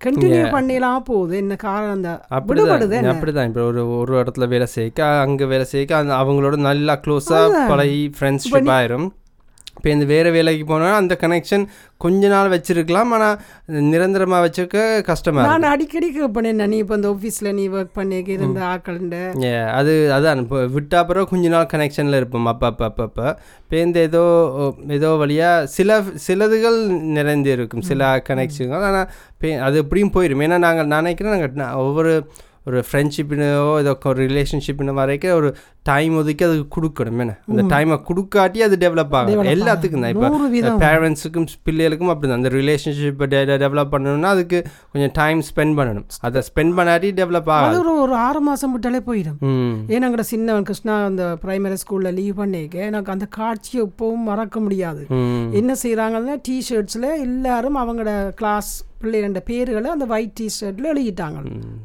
கண்டினியூ 0.00 0.44
பண்ணிடலாம் 0.54 1.06
போகுது 1.08 1.34
என்ன 1.36 1.54
காரணம்? 1.62 1.94
அந்த 1.96 2.10
விடுபடுது 2.48 2.96
அப்படிதான். 3.12 3.46
என்ன 3.46 3.50
இப்போ 3.50 3.62
ஒரு 3.70 3.82
ஒரு 3.98 4.12
இடத்துல 4.22 4.46
வேலை 4.48 4.66
செய்யக்க 4.74 5.02
அங்கே 5.24 5.46
வேலை 5.52 5.66
செய்யக்க 5.70 5.94
அந்த 5.98 6.14
அவங்களோட 6.22 6.56
நல்லா 6.68 6.96
க்ளோஸாக 7.04 7.62
பழகி 7.70 8.02
ஃப்ரெண்ட்ஷிப் 8.16 8.54
ஆயிரும். 8.76 9.06
இப்போ 9.76 9.88
இந்த 9.90 10.04
வேறு 10.04 10.30
வேலைக்கு 10.30 10.64
போனால் 10.64 10.98
அந்த 10.98 11.14
கனெக்ஷன் 11.20 11.64
கொஞ்ச 11.96 12.28
நாள் 12.28 12.50
வச்சிருக்கலாம் 12.52 13.10
ஆனால் 13.10 13.36
நிரந்தரமாக 13.90 14.44
வச்சுக்க 14.44 14.76
கஷ்டமாக 15.02 15.46
நான் 15.50 15.70
அடிக்கடி 15.70 16.08
என்ன 16.44 16.66
நீ 16.66 16.76
இப்போ 16.76 16.94
இந்த 16.94 17.08
ஆஃபீஸில் 17.08 17.50
நீ 17.52 17.64
ஒர்க் 17.68 17.92
பண்ணிக்க 17.92 18.30
இருந்த 18.32 18.60
ஆக்கள்ண்ட 18.66 19.18
அது 19.74 19.92
அதான் 20.12 20.42
இப்போ 20.44 20.60
விட்டா 20.74 21.00
பிறகு 21.04 21.26
கொஞ்ச 21.26 21.48
நாள் 21.48 21.70
கனெக்ஷனில் 21.72 22.16
இருப்போம் 22.16 22.46
அப்போ 22.46 22.66
அப்போ 22.66 22.84
அப்போ 22.84 23.04
அப்போ. 23.04 23.26
இப்போ 23.60 23.76
இந்த 23.78 24.00
ஏதோ 24.00 24.22
ஏதோ 24.90 25.10
வழியாக 25.16 25.66
சில 25.66 25.98
சிலதுகள் 26.26 26.78
நிறைந்து 27.10 27.52
இருக்கும் 27.52 27.82
சில 27.82 28.10
கனெக்ஷன்கள் 28.28 28.84
ஆனால் 28.84 29.60
அது 29.60 29.76
எப்படியும் 29.78 30.14
போயிடும் 30.14 30.44
ஏன்னா 30.46 30.58
நாங்கள் 30.58 30.86
நான் 30.86 31.02
நினைக்கிறேன் 31.02 31.36
நாங்கள் 31.36 31.80
ஒவ்வொரு 31.84 32.12
ஒரு 32.68 32.78
ஃப்ரெண்ட்ஷிப்பினோ 32.88 33.48
ஏதோ 33.80 33.92
ஒரு 34.10 34.20
ரிலேஷன்ஷிப்னு 34.28 34.92
வரைக்கும் 34.98 35.36
ஒரு 35.38 35.48
டைம் 35.88 36.12
ஒதுக்கி 36.20 36.44
அதுக்கு 36.46 36.68
கொடுக்கணும் 36.76 37.22
என்ன? 37.24 37.34
அந்த 37.50 37.62
டைமை 37.72 37.96
கொடுக்காட்டி 38.08 38.60
அது 38.66 38.76
டெவலப் 38.84 39.14
ஆகும். 39.18 39.48
எல்லாத்துக்கும் 39.54 40.04
தான். 40.04 40.12
இப்போ 40.14 40.70
பேரண்ட்ஸுக்கும் 40.84 41.46
பிள்ளைகளுக்கும் 41.66 42.12
அப்படி 42.12 42.28
தான் 42.30 42.40
அந்த 42.40 42.52
ரிலேஷன்ஷிப்பை 42.58 43.26
டெவலப் 43.64 43.92
பண்ணணும்னா 43.94 44.30
அதுக்கு 44.36 44.60
கொஞ்சம் 44.92 45.14
டைம் 45.20 45.42
ஸ்பெண்ட் 45.50 45.76
பண்ணணும். 45.80 46.06
அதை 46.28 46.42
ஸ்பெண்ட் 46.48 46.74
பண்ணாட்டி 46.78 47.10
டெவலப் 47.20 47.50
ஆகாது. 47.56 47.82
ஒரு 48.04 48.14
ஆறு 48.28 48.42
மாதம் 48.48 48.72
விட்டாலே 48.76 49.02
போயிடும். 49.10 49.38
ஏன்னா 49.92 50.08
எங்கட 50.08 50.26
சின்னவன் 50.32 50.66
கிருஷ்ணா 50.70 50.96
அந்த 51.10 51.26
பிரைமரி 51.44 51.78
ஸ்கூலில் 51.84 52.16
லீவ் 52.20 52.40
பண்ணிக்க 52.40 52.90
எனக்கு 52.90 53.14
அந்த 53.16 53.28
காட்சியை 53.38 53.84
இப்போவும் 53.88 54.26
மறக்க 54.30 54.60
முடியாது. 54.66 55.04
என்ன 55.60 55.76
செய்கிறாங்கன்னா 55.84 56.36
டிஷர்ட்ஸில் 56.48 57.08
எல்லாரும் 57.28 57.80
அவங்களோட 57.84 58.12
கிளாஸ் 58.40 58.72
பிள்ளைகளோட 59.04 59.42
பேர்களை 59.50 59.90
அந்த 59.94 60.06
ஒயிட் 60.14 60.36
டிஷர்ட்டில் 60.40 60.90
எழுதிட்டாங்க. 60.92 61.38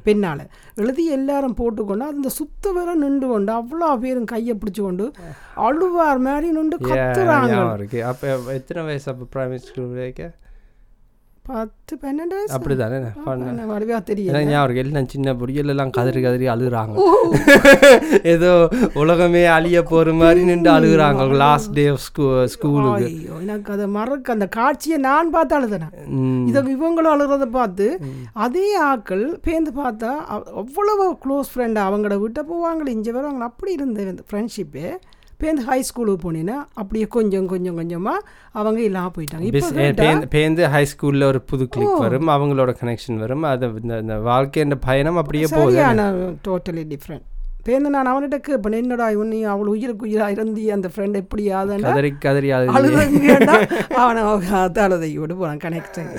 பின்னால். 0.08 0.44
எழுதி 0.82 1.06
எல்லாரும் 1.18 1.58
போட்டுக்கொண்டு 1.62 2.06
அந்த 2.14 2.30
சுத்த 2.40 2.72
வேற 2.78 2.90
நின்று 3.04 3.28
கொண்டு 3.28 3.52
அவ்வளோ 3.60 3.90
பேரும் 4.04 4.30
கையை 4.34 4.56
பிடிச்சு 4.58 4.84
கொண்டு 4.88 5.08
அழுவார் 5.68 6.22
மாதிரி 6.28 6.50
நின்று 6.58 6.78
கத்துறாங்க. 6.90 7.56
எத்தனை 8.60 8.84
வயசு 8.90 9.10
அப்போ 9.14 9.26
பிரைமரி 9.34 9.62
ஸ்கூல் 9.70 9.98
பத்து 11.50 11.94
பன்னெண்டு 12.02 12.34
வயசு? 12.34 12.52
அப்படி 12.56 12.76
தானே 12.76 12.98
என்ன 13.44 13.64
வடிவா 13.70 14.00
தெரியும் 14.04 14.32
எனக்கு 14.32 14.52
ஞாபகம் 14.52 14.80
எல்லாம் 14.84 15.08
சின்ன 15.10 15.34
பொடிகள் 15.38 15.72
எல்லாம் 15.72 15.94
கதறி 15.96 16.20
கதறி 16.22 16.46
அழுகுறாங்க. 16.50 16.96
ஏதோ 18.34 18.52
உலகமே 18.96 19.44
அழிய 19.54 19.80
போற 19.84 20.14
மாதிரி 20.16 20.42
நின்று 20.46 20.70
அழுகுறாங்க. 20.72 21.08
லாஸ்ட் 21.42 21.74
டே 21.74 21.86
ஆஃப் 21.90 22.04
ஸ்கூ 22.06 22.26
ஸ்கூலுக்கு 22.54 23.08
எனக்கு 23.38 23.72
அதை 23.72 23.88
மறக்க 23.96 24.36
அந்த 24.36 24.48
காட்சியை 24.56 25.00
நான் 25.04 25.32
பார்த்து 25.32 25.58
அழுதுனேன். 25.60 25.94
இதை 26.50 26.62
இவங்களும் 26.76 27.14
அழுகிறத 27.14 27.48
பார்த்து 27.52 27.88
அதே 28.40 28.68
ஆக்கள் 28.88 29.26
பேந்து 29.46 29.74
பார்த்தா 29.80 30.12
அவ்- 30.34 30.48
அவ்வளவு 30.62 31.06
க்ளோஸ் 31.24 31.52
ஃப்ரெண்ட் 31.52 31.80
அவங்கள 31.86 32.16
விட்ட 32.20 32.42
போவாங்களே 32.48 32.96
இங்கே 32.96 33.12
வருவாங்க 33.12 33.50
அப்படி 33.50 33.72
இருந்த 33.74 34.00
ஃப்ரெண்ட்ஷிப்பு 34.28 34.86
பேருந்து 35.42 35.64
ஹை 35.70 35.80
ஸ்கூலுக்கு 35.88 36.22
போனீங்கன்னா 36.26 36.58
அப்படியே 36.82 37.06
கொஞ்சம் 37.16 37.48
கொஞ்சம் 37.54 37.78
கொஞ்சமாக 37.80 38.26
அவங்க 38.60 38.80
இல்லாமல் 38.88 39.14
போயிட்டாங்க. 39.18 39.46
இப்போ 39.50 40.28
பேந்து 40.36 40.70
ஹை 40.76 40.84
ஸ்கூல்ல 40.94 41.30
ஒரு 41.32 41.42
புது 41.52 41.68
கிளிக் 41.76 42.04
வரும் 42.06 42.32
அவங்களோட 42.36 42.74
கனெக்ஷன் 42.82 43.22
வரும். 43.26 43.46
அது 43.54 43.68
இந்த 44.04 44.18
வாழ்க்கைன்ற 44.30 44.78
பயணம் 44.88 45.20
அப்படியே 45.24 45.48
போகுது 45.56 45.78
சரியான 45.80 46.08
டோட்டலி 46.48 46.86
டிஃப்ரெண்ட் 46.94 47.28
பேருந்து 47.70 47.94
நான் 47.94 48.10
அவன்கிட்ட 48.10 48.38
கேட்பேன் 48.44 48.78
என்னடா 48.80 49.08
இவன்? 49.12 49.32
நீ 49.32 49.40
அவள் 49.52 49.72
உயிருக்கு 49.74 50.06
உயிராக 50.08 50.36
இருந்து 50.36 50.48
அந்த 50.74 50.88
ஃப்ரெண்ட் 50.92 51.20
எப்படி 51.20 51.44
ஆதண்டா 51.56 51.92
கதறி 52.24 52.50
அழுதுங்கடா 52.54 53.56
அவனை 54.00 54.22
அழுதை 54.82 55.10
விட்டு 55.14 55.36
போகிறான் 55.36 55.62
கனெக்ஷன் 55.64 56.10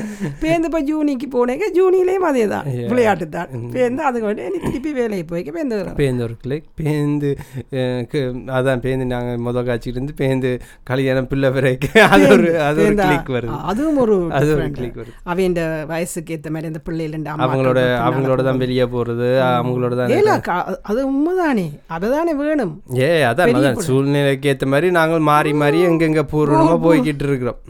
பேருந்து 0.42 0.68
இப்போ 0.70 0.80
ஜூனிக்கு 0.88 1.26
போனேங்க 1.32 1.66
ஜூனிலேயும் 1.76 2.26
அதே 2.28 2.44
தான் 2.48 2.66
விளையாட்டு 2.90 3.26
தான் 3.30 3.48
பேருந்து 3.74 4.02
அதுக்கு 4.08 4.26
வேண்டி 4.28 4.44
நீ 4.48 4.60
திருப்பி 4.66 4.92
வேலைக்கு 4.98 5.26
போய்க்க 5.30 5.50
பேருந்து 5.52 5.78
வரும். 5.80 5.96
பேந்து 6.00 6.24
ஒரு 6.26 6.36
கிளிக் 6.42 6.66
பேந்து 6.80 7.30
அஹ், 7.74 8.02
கு- 8.10 8.24
அதான் 8.56 8.82
பேந்து 8.84 9.06
நாங்கள் 9.12 9.42
முதல் 9.46 9.66
காட்சிக்கு 9.66 9.94
இருந்து 9.94 10.14
பேந்து 10.20 10.50
கல்யாணம் 10.90 11.28
பிள்ளை 11.30 11.50
பிறகு 11.52 11.76
அது 12.08 12.24
ஒரு 12.34 12.48
அது 12.60 12.78
ஒரு 12.78 12.82
பேருந்து 12.82 13.06
கிளிக் 13.06 13.32
வருது. 13.36 13.56
அதுவும் 13.70 14.00
ஒரு 14.04 14.16
அது 14.38 14.50
ஒரு. 14.54 14.66
கிளிக் 14.76 14.98
வருது. 15.00 15.14
அவன் 15.26 15.56
வயசுக்கு 15.90 16.34
ஏற்ற 16.34 16.50
மாதிரி 16.52 16.70
அந்த 16.70 16.82
பிள்ளைகள் 16.84 17.26
அவங்களோட 17.40 17.80
அவங்களோட 18.04 18.40
தான் 18.44 18.62
வெளியே 18.62 18.86
போறது 18.92 19.28
அவங்களோட 19.50 19.92
தான் 19.96 20.14
அது 20.86 21.00
உண்மைதானே 21.40 21.66
அதுதானே 21.96 22.32
வேணும். 22.40 22.72
ஏ 23.02 23.08
அதான் 23.28 23.78
சூழ்நிலைக்கு 23.86 24.48
ஏத்த 24.52 24.66
மாதிரி 24.72 24.88
நாங்கள் 24.98 25.26
மாறி 25.30 25.52
மாறி 25.62 25.78
எங்கெங்க 25.90 26.22
பூர்வமா 26.32 26.74
போய்கிட்டு 26.86 27.24
இருக்கிறோம். 27.28 27.60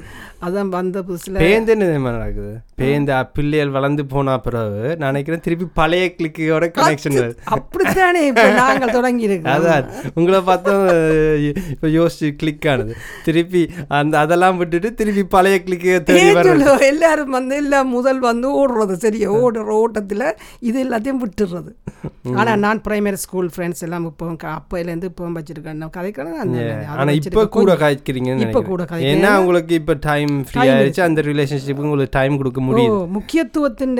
அதான் 0.40 0.68
வந்த 0.72 0.98
புதுசுல. 1.02 1.38
பேந்து 1.40 1.72
என்ன 1.74 1.86
நடக்குது? 2.10 2.52
பேந்து 2.78 2.98
பிள்ளைகள் 3.34 3.72
வளர்ந்து 3.74 4.02
போன 4.10 4.36
பிறகு 4.40 4.78
நான் 4.94 5.10
நினைக்கிறேன் 5.10 5.42
திருப்பி 5.44 5.66
பழைய 5.74 6.04
கிளிக்கோட 6.12 6.66
கனெக்ஷன் 6.76 7.18
அப்படித்தானே 7.54 8.20
இப்போ 8.28 8.44
நாங்கள் 8.58 8.94
தொடங்கி 8.96 9.26
இருக்கோம் 9.26 9.52
அதான். 9.56 9.84
உங்களை 10.14 10.40
பார்த்தா 10.46 10.74
இப்போ 11.72 11.88
யோசிச்சு 11.96 12.30
கிளிக் 12.36 12.68
ஆனது. 12.70 12.94
திருப்பி 13.24 13.62
அந்த 13.98 14.14
அதெல்லாம் 14.22 14.58
விட்டுட்டு 14.60 14.90
திருப்பி 14.94 15.24
பழைய 15.30 15.58
கிளிக்கு 15.62 15.92
தேடி 16.08 16.30
வர 16.38 16.78
எல்லாரும் 16.88 17.34
வந்து 17.36 17.56
எல்லாம் 17.60 17.90
முதல் 17.90 18.22
வந்து 18.24 18.48
ஓடுறது 18.60 18.96
சரியா? 19.04 19.28
ஓடுற 19.40 19.68
ஓட்டத்தில் 19.78 20.26
இது 20.62 20.78
எல்லாத்தையும் 20.84 21.22
விட்டுடுறது 21.22 21.72
ஆனா 22.34 22.52
நான் 22.60 22.80
பிரைமரி 22.84 23.18
ஸ்கூல் 23.22 23.48
ஃப்ரெண்ட்ஸ் 23.52 23.82
எல்லாம் 23.86 24.04
இப்போ 24.08 24.26
அப்போலேருந்து 24.52 25.08
இப்போ 25.10 25.28
வச்சிருக்கேன். 25.32 25.78
நான் 25.80 25.94
கதைக்கிறேன் 25.96 26.40
அந்த- 26.42 26.64
அதை 26.84 26.96
ஆனா 26.96 27.12
இப்ப. 27.20 27.44
கூட 27.54 27.72
காய்க்கிறீங்கன்னு 27.80 28.46
இப்ப 28.46 28.62
கூட 28.64 28.82
கதைக்கிறேன். 28.84 29.12
ஏன்னா 29.14 29.32
உங்களுக்கு 29.40 29.74
இப்ப 29.76 29.94
டைம் 30.02 30.29
ஃப்ரீ 30.46 30.60
ஆயிடுச்சு 30.72 31.02
அந்த 31.06 31.20
ரிலேஷன்ஷிப்புக்கு 31.28 31.88
உங்களுக்கு 31.90 32.16
டைம் 32.18 32.38
கொடுக்க 32.40 32.60
ஓ 32.62 32.66
முடியுது 32.68 32.96
முக்கியத்துவத்தின் 33.16 33.94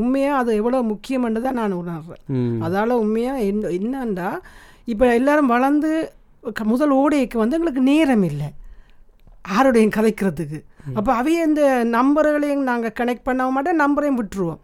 உண்மையா 0.00 0.32
அது 0.42 0.50
எவ்வளவு 0.60 0.88
முக்கியம்னு 0.92 1.44
தான் 1.46 1.58
நான் 1.60 1.78
உணர்றேன். 1.82 2.22
அதால 2.66 2.98
உண்மையா 3.04 3.34
என்ன 3.50 3.72
என்னண்டா 3.78 4.28
இப்போ 4.92 5.06
எல்லாரும் 5.20 5.52
வளர்ந்து 5.54 5.92
முதல் 6.72 6.94
ஓடைக்கு 7.00 7.36
வந்து 7.42 7.56
எங்களுக்கு 7.58 7.82
நேரம் 7.92 8.24
இல்லை. 8.30 8.48
யாரோடையும் 9.52 9.96
கதைக்கிறதுக்கு. 9.96 10.58
அப்போ 10.98 11.10
அவைய 11.20 11.48
இந்த 11.48 11.62
நம்பர்களையும் 11.96 12.68
நாங்கள் 12.70 12.96
கனெக்ட் 13.00 13.26
பண்ண 13.28 13.46
மாட்டோம் 13.54 13.82
நம்பரையும் 13.82 14.18
விட்டுருவோம். 14.20 14.60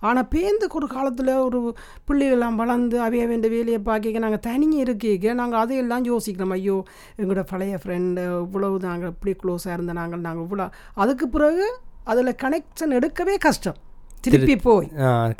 ஆனால் 0.00 0.28
பேந்துக்கு 0.34 0.78
ஒரு 0.80 0.86
காலத்தில் 0.86 1.32
ஒரு 1.46 1.60
பிள்ளைகள்லாம் 2.08 2.58
வளர்ந்து 2.62 2.96
அவைய 3.06 3.24
வேண்டிய 3.26 3.50
வேலையை 3.56 3.80
பார்க்க 3.88 4.24
நாங்கள் 4.26 4.44
தனியாக 4.48 4.84
இருக்கீங்க. 4.86 5.34
நாங்கள் 5.40 5.60
அதையெல்லாம் 5.62 6.04
யோசிக்கிறோம் 6.12 6.54
ஐயோ 6.56 6.76
எங்களோட 7.20 7.44
பழைய 7.52 7.80
ஃப்ரெண்டு 7.82 8.24
இவ்வளவு 8.44 8.78
நாங்கள் 8.88 9.12
இப்படி 9.14 9.34
க்ளோஸாக 9.42 9.76
இருந்த 9.78 9.94
நாங்கள் 10.00 10.24
நாங்கள் 10.28 10.46
இவ்வளோ. 10.46 10.66
அதுக்கு 11.02 11.28
பிறகு 11.36 11.66
அதில் 12.12 12.38
கனெக்ஷன் 12.44 12.96
எடுக்கவே 12.98 13.36
கஷ்டம். 13.46 13.78
திருப்பி 14.24 14.54
போய். 14.56 14.86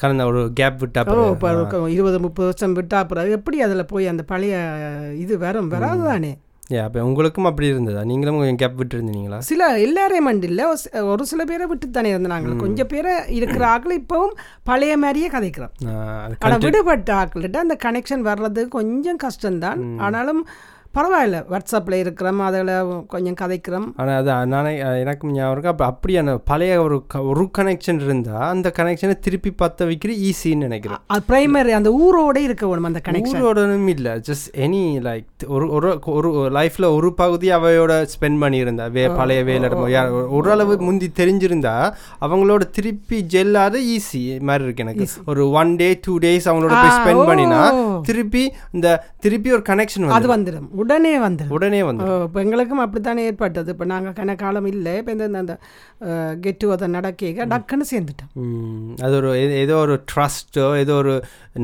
கடந்த 0.00 0.24
ஒரு 0.30 0.40
கேப் 0.58 0.76
விட்டா 0.82 1.00
இருபது 1.94 2.18
முப்பது 2.26 2.48
வருஷம் 2.48 2.76
விட்டா 2.76 2.98
பிறகு 3.12 3.30
எப்படி 3.38 3.58
அதில் 3.66 3.90
போய் 3.92 4.10
அந்த 4.12 4.22
பழைய 4.32 4.54
இது 5.22 5.34
வரும்? 5.38 5.70
வராது 5.74 6.04
தானே 6.10 6.32
ஏ 6.72 6.76
அப்போ 6.76 7.04
உங்களுக்கும் 7.04 7.44
அப்படி 7.44 7.68
இருந்ததா? 7.68 8.04
நீங்களும் 8.04 8.56
கேப் 8.56 8.76
விட்டு 8.76 8.98
இருந்தீங்களா 8.98 9.38
சில 9.38 9.78
எல்லாரையும் 9.78 10.28
மண்டில்ல. 10.30 10.64
ஒரு 10.64 10.76
சி- 10.84 11.04
ஒரு 11.04 11.26
சில 11.26 11.44
பேரை 11.44 11.66
விட்டு 11.66 11.90
தானே 11.90 12.14
இருந்தாங்க 12.14 12.56
கொஞ்சம் 12.56 12.86
பேரை 12.86 13.12
இருக்கிற 13.28 13.66
ஆக்கள் 13.66 13.98
இப்பவும் 13.98 14.34
பழைய 14.64 14.96
மாதிரியே 14.96 15.28
கதைக்கிறோம். 15.28 15.70
ஆனால் 16.38 16.58
விடுபட்ட 16.58 17.14
ஆக்கள்கிட்ட 17.14 17.56
அந்த 17.56 17.76
கனெக்ஷன் 17.84 18.24
வர்றது 18.24 18.68
கொஞ்சம் 18.68 19.16
கஷ்டம்தான். 19.24 19.98
ஆனாலும் 19.98 20.46
பரவாயில்ல. 20.96 21.38
வாட்ஸ்அப்பில் 21.52 21.96
இருக்கிறோம் 22.02 22.40
அதில் 22.46 22.70
கொஞ்சம் 23.12 23.36
கதைக்கிறோம். 23.40 23.86
ஆனால் 24.00 24.16
அது 24.20 24.46
நானே 24.52 24.72
எனக்கும் 25.02 25.32
ஞாபகம் 25.32 25.52
இருக்கு. 25.54 25.70
அப்போ 25.72 25.84
அப்படியான 25.92 26.34
பழைய 26.50 26.78
ஒரு 26.84 26.96
ஒரு 27.30 27.44
கனெக்ஷன் 27.58 28.00
இருந்தால் 28.06 28.46
அந்த 28.52 28.72
கனெக்ஷனை 28.78 29.16
திருப்பி 29.26 29.50
பற்ற 29.62 29.86
வைக்கிற 29.90 30.14
ஈஸின்னு 30.28 30.66
நினைக்கிறேன். 30.68 31.02
பிரைமரி 31.30 31.74
அந்த 31.80 31.92
ஊரோட 32.04 32.36
இருக்க 32.46 32.66
வேணும் 32.70 32.88
அந்த 32.90 33.02
கனெக்ஷன் 33.08 33.42
ஊரோடனும் 33.42 33.90
இல்லை. 33.94 34.14
ஜஸ்ட் 34.28 34.48
எனி 34.66 34.82
லைக் 35.08 35.46
ஒரு 35.56 35.68
ஒரு 35.76 35.90
ஒரு 36.18 36.30
லைஃப்பில் 36.58 36.88
ஒரு 36.96 37.10
பகுதி 37.22 37.50
அவையோட 37.58 37.92
ஸ்பெண்ட் 38.14 38.40
பண்ணியிருந்தா 38.44 38.86
வே 38.96 39.04
பழைய 39.20 39.42
வேலை 39.50 39.70
ஓரளவு 40.38 40.76
முந்தி 40.88 41.10
தெரிஞ்சிருந்தா 41.20 41.76
அவங்களோட 42.26 42.62
திருப்பி 42.78 43.20
ஜெல்லாத 43.34 43.76
ஈஸி 43.94 44.22
மாதிரி 44.50 44.66
இருக்கு 44.68 44.84
எனக்கு. 44.86 45.06
ஒரு 45.32 45.44
ஒன் 45.60 45.72
டே 45.82 45.90
டூ 46.06 46.16
டேஸ் 46.26 46.48
அவங்களோட 46.50 46.74
போய் 46.82 46.96
ஸ்பெண்ட். 46.98 47.26
பண்ணினா 47.30 47.62
திருப்பி 48.10 48.44
இந்த 48.76 48.88
திருப்பி 49.26 49.48
ஒரு 49.58 49.64
கனெக்ஷன் 49.70 50.16
அது 50.18 50.28
வந்துடும் 50.34 50.68
உடனே 50.80 51.12
வந்துடும். 51.18 51.54
உடனே 51.56 51.80
வந்து 51.88 52.04
இப்போ 52.26 52.40
எங்களுக்கும் 52.44 52.82
அப்படித்தானே 52.84 53.22
ஏற்பட்டது. 53.28 53.68
இப்போ 53.74 53.86
நாங்கள் 53.92 54.16
கணக்காலம் 54.18 54.68
இல்லை 54.72 54.94
இப்போ 55.00 55.12
இந்த 55.16 55.28
அந்த 55.42 55.54
கெட் 56.44 56.60
டுகெதர் 56.62 56.94
நடக்க 56.96 57.46
டக்குன்னு 57.52 57.86
சேர்ந்துட்டோம். 57.92 58.30
ம், 58.42 58.94
அது 59.04 59.14
ஒரு 59.20 59.30
ஏதோ 59.62 59.76
ஒரு 59.84 59.96
ட்ரஸ்ட்டோ 60.12 60.66
ஏதோ 60.82 60.94
ஒரு 61.02 61.14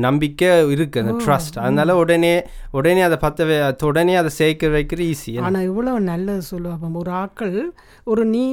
நம்பிக்கை 0.07 0.49
இருக்கு 0.75 1.03
அந்த 1.03 1.15
ட்ரஸ்ட் 1.23 1.57
அதனால 1.57 1.95
உடனே 2.03 2.33
உடனே 2.71 3.01
அதை 3.01 3.17
பற்ற 3.17 3.49
உடனே 3.89 4.15
அதை 4.15 4.31
சேர்க்க 4.39 4.73
வைக்கிற 4.75 5.01
ஈஸி 5.11 5.33
ஆனால் 5.41 5.67
இவ்வளோ 5.69 5.93
நல்லது 6.09 6.43
சொல்லுவாங்க 6.51 6.73
ஒரு 6.97 7.13
ஆக்கள் 7.23 7.55
ஒரு 8.07 8.23
நீ 8.25 8.43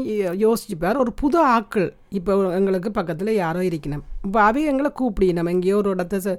யோசிச்சு 0.45 0.77
பார் 0.77 1.03
ஒரு 1.05 1.13
புது 1.15 1.39
ஆக்கள். 1.57 1.89
இப்போ 2.11 2.33
எங்களுக்கு 2.57 2.91
பக்கத்தில் 2.91 3.31
யாரோ 3.35 3.61
இருக்கணும். 3.69 4.05
இப்போ 4.25 4.39
அவை 4.43 4.63
எங்களை 4.65 4.91
கூப்பிடி 4.93 5.27
நம்ம 5.33 5.51
எங்கேயோ 5.51 5.77
ஒரு 5.77 5.91
இடத்த 5.91 6.37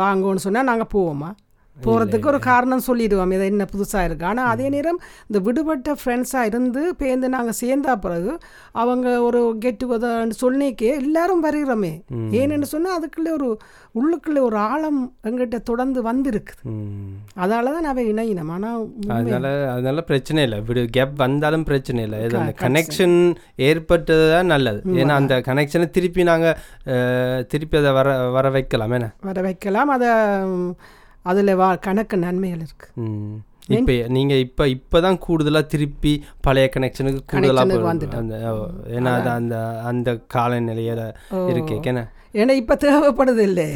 வாங்கோன்னு 0.00 0.44
சொன்னால் 0.44 0.68
நாங்கள் 0.70 0.92
போவோமா? 0.94 1.30
போகிறதுக்கு 1.84 2.26
ஒரு 2.26 2.38
காரணம் 2.38 2.86
சொல்லிடுவோம். 2.86 3.30
இதை 3.30 3.46
என்ன 3.46 3.66
புதுசாக 3.72 4.04
இருக்கு. 4.04 4.26
ஆனால் 4.26 4.46
அதே 4.46 4.68
நேரம் 4.68 5.00
இந்த 5.26 5.38
விடுபட்ட 5.48 5.96
ஃப்ரெண்ட்ஸாக 6.04 6.44
இருந்து 6.44 6.94
பேருந்து 6.94 7.28
நாங்கள் 7.28 7.58
சேர்ந்தா 7.62 7.94
பிறகு 7.96 8.38
அவங்க 8.72 9.22
ஒரு 9.22 9.56
கெட் 9.60 9.82
டுகெதர்னு 9.84 10.38
சொன்னிக்கே 10.42 10.90
எல்லாரும் 11.00 11.44
வருகிறோமே. 11.44 11.92
ஏன்னு 12.40 12.62
சொன்னால் 12.62 12.96
அதுக்குள்ளே 12.96 13.30
ஒரு 13.30 13.50
உள்ளுக்குள்ளே 13.94 14.40
ஒரு 14.40 14.56
ஆழம் 14.56 15.00
எங்கிட்ட 15.28 15.58
தொடர்ந்து 15.62 16.00
வந்திருக்குது. 16.02 16.62
ம். 16.62 17.14
அதால 17.36 17.72
தான் 17.76 17.84
அவை 17.84 18.02
இணையினம். 18.12 18.50
ஆனால் 18.50 18.82
அதனால 19.08 19.72
அதனால 19.72 20.00
பிரச்சனை 20.00 20.42
இல்லை. 20.42 20.60
விடு 20.60 20.86
கேப் 20.90 21.16
வந்தாலும் 21.16 21.64
பிரச்சனை 21.64 22.02
இல்லை. 22.04 22.24
இது 22.24 22.38
அந்த 22.38 22.54
கனெக்ஷன் 22.60 23.16
ஏற்பட்டது 23.56 24.30
தான் 24.30 24.46
நல்லது. 24.46 24.80
ஏன்னா 24.92 25.14
அந்த 25.20 25.40
கனெக்ஷனை 25.46 25.90
திருப்பி 25.90 26.22
நாங்கள் 26.22 27.46
திருப்பி 27.46 27.76
அதை 27.76 27.92
வர 27.92 28.28
வர 28.30 28.50
வைக்கலாம். 28.50 28.90
என்ன? 28.90 29.10
வர 29.20 29.40
வைக்கலாம். 29.40 29.88
அதை 29.88 30.08
அதில் 31.24 31.54
வா 31.54 31.68
கணக்கு 31.80 32.16
நன்மைகள் 32.16 32.64
இருக்குது 32.64 32.92
ம். 33.04 33.38
இப்போ 33.70 33.94
நீங்க 34.08 34.34
இப்ப 34.36 34.66
இப்பதான் 34.66 35.18
கூடுதலா 35.18 35.66
திருப்பி 35.66 36.12
பழைய 36.40 36.70
கனெக்ஷனுக்கு 36.76 37.20
கூடுதலா 37.22 37.62
Connectionக்கு 37.62 37.76
போறோம். 37.76 37.90
வந்துட்டோம். 37.90 38.30
ஏன்னா 38.90 39.10
அது 39.16 39.28
அந்த 39.30 39.56
அந்த 39.84 40.20
காலநிலையில 40.34 41.02
இருக்கு 41.48 41.76
என்ன? 41.84 42.02
ஏன்னா 42.34 42.52
இப்போ 42.52 42.74
தேவைப்படுது 42.76 43.38
இல்லை. 43.40 43.66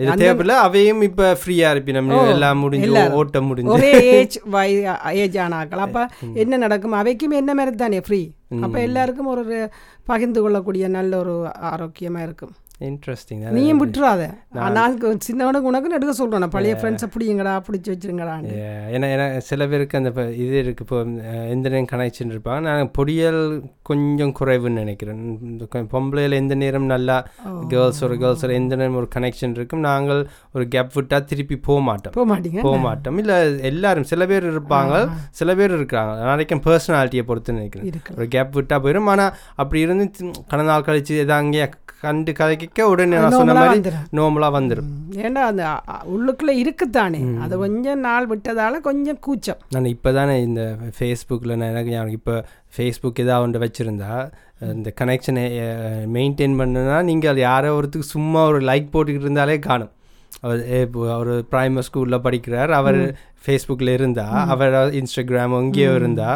இது 0.00 0.12
தேவையில்ல 0.22 0.54
அவையும் 0.60 1.02
இப்ப 1.02 1.36
ஃப்ரீயா 1.40 1.70
இருப்பி 1.70 1.92
நம்ம 1.92 2.20
எல்லாம் 2.26 2.58
முடிஞ்சு. 2.58 2.90
ஓட்ட 3.12 3.40
முடிஞ்சு. 3.40 3.72
ஒரே 3.72 3.90
ஏஜ் 4.12 4.38
வய 4.46 4.94
ஏஜ் 5.14 5.38
ஆனாக்கள். 5.38 5.84
அப்போ 5.86 6.02
என்ன 6.44 6.56
நடக்கும்? 6.56 6.94
அவைக்கும் 6.94 7.38
என்ன 7.40 7.54
மாதிரி 7.54 7.76
தானே 7.76 8.00
ஃப்ரீ 8.00 8.22
அப்போ 8.62 8.78
எல்லாருக்கும் 8.80 9.26
ஒரு 9.26 9.40
ஒரு 9.40 9.58
பகிர்ந்து 10.04 10.40
கொள்ளக்கூடிய 10.42 10.88
நல்ல 10.88 11.12
ஒரு 11.18 11.34
ஆரோக்கியமாக 11.70 12.24
இருக்கும். 12.24 12.54
இன்ட்ரெஸ்டிங் 12.88 13.40
நீயும் 13.56 13.80
விட்டுறாத. 13.80 14.22
நான் 14.52 14.98
சின்னவனுக்கு 15.26 15.68
உனக்கு 15.70 15.94
எடுக்க 15.96 16.12
சொல்கிறேன் 16.12 16.42
நான். 16.44 16.54
பழைய 16.54 16.74
ஃப்ரெண்ட்ஸை 16.80 17.08
பிடிங்கடா 17.14 17.54
பிடிச்சி 17.66 17.90
வச்சிருங்கடான்னு 17.92 18.52
ஏன்னா 18.96 19.08
ஏன்னா 19.14 19.26
சில 19.48 19.66
பேருக்கு 19.72 19.98
அந்த 19.98 20.10
இப்ப 20.12 20.24
இது 20.44 20.58
இருக்கு. 20.62 20.84
இப்போ 20.86 20.98
எந்த 21.54 21.66
நேரம் 21.68 21.90
கனெக்ஷன் 21.92 22.32
இருப்பாங்க 22.34 22.60
நான் 22.68 22.90
பொடியல் 22.98 23.40
கொஞ்சம் 23.90 24.32
குறைவுன்னு 24.40 24.78
நினைக்கிறேன். 24.82 25.20
பொம்பளையில 25.94 26.38
எந்த 26.42 26.54
நேரம் 26.62 26.88
நல்லா 26.94 27.16
கேர்ள்ஸ் 27.68 28.02
ஒரு 28.08 28.16
கேர்ள்ஸ் 28.22 28.46
எந்த 28.60 28.76
நேரம் 28.80 28.98
ஒரு 29.02 29.08
கனெக்ஷன் 29.16 29.56
இருக்கும். 29.58 29.84
நாங்கள் 29.88 30.22
ஒரு 30.54 30.66
கேப் 30.74 30.94
விட்டா 30.94 31.18
திருப்பி 31.24 31.58
போக 31.68 31.80
மாட்டோம். 31.88 32.14
போக 32.18 32.26
மாட்டீங்க? 32.32 32.60
போக 32.68 32.76
மாட்டோம். 32.86 33.18
இல்லை 33.22 33.36
எல்லாரும் 33.72 34.08
சில 34.12 34.26
பேர் 34.32 34.48
இருப்பாங்க. 34.52 34.94
சில 35.40 35.54
பேர் 35.60 35.76
இருக்கிறாங்க 35.78 36.14
நாளைக்கும் 36.30 36.64
பர்சனாலிட்டியை 36.64 37.26
பொறுத்து 37.30 37.58
நினைக்கிறேன். 37.58 38.02
ஒரு 38.16 38.28
கேப் 38.36 38.58
விட்டா 38.58 38.78
போயிடும் 38.86 39.12
ஆனால் 39.14 39.34
அப்படி 39.62 39.80
இருந்து 39.86 40.10
கடந்த 40.50 40.70
நாள் 40.72 40.88
கழிச்சு 40.88 41.22
எதாவது 41.24 41.38
அங்கேயே 41.42 41.68
கண்டு 42.04 42.32
கதைக்க 42.32 42.66
உடனே 42.78 43.16
நான் 43.16 43.30
சொன்ன 43.30 43.54
மாதிரி. 43.54 43.90
நோமலாக 44.16 44.52
வந்துடும் 44.56 44.88
ம். 44.90 45.14
ஏன்டா 45.22 45.42
அந்த 45.50 45.64
உள்ளுக்குள்ள 46.14 46.52
இருக்குத்தானே. 46.62 47.20
அது 47.40 47.58
கொஞ்சம் 47.58 48.00
நாள் 48.00 48.28
விட்டதால 48.28 48.80
கொஞ்சம் 48.80 49.18
கூச்சம். 49.20 49.60
நான் 49.68 49.84
இப்போ 49.84 50.12
தானே 50.12 50.42
இந்த 50.42 50.62
ஃபேஸ்புக்கில் 50.98 51.56
நான் 51.56 51.70
எனக்கு 51.70 52.18
இப்போ 52.18 52.36
ஃபேஸ்புக் 52.76 53.20
ஏதாவது 53.20 53.42
ஒன்று 53.42 53.58
வச்சுருந்தா 53.58 54.12
இந்த 54.72 54.92
கனெக்ஷனை 55.00 55.44
மெயின்டைன் 56.14 56.58
பண்ணுனா 56.60 57.02
நீங்கள் 57.02 57.38
யாரோ 57.38 57.74
ஒருத்துக்கு 57.74 58.08
சும்மா 58.08 58.44
ஒரு 58.44 58.60
லைக் 58.60 58.92
போட்டுக்கிட்டு 58.92 59.28
இருந்தாலே 59.28 59.58
காணும். 59.58 59.92
அவர் 60.40 60.60
அவர் 61.10 61.32
ப்ரைமரி 61.52 61.84
ஸ்கூலில் 61.88 62.24
படிக்கிறார். 62.26 62.70
அவர் 62.70 63.00
ஃபேஸ்புக்கில் 63.44 63.88
இருந்தா 63.88 64.24
அவர் 64.46 64.74
இன்ஸ்டாகிராம் 65.00 65.56
எங்கேயோ 65.60 65.94
இருந்தா 65.94 66.30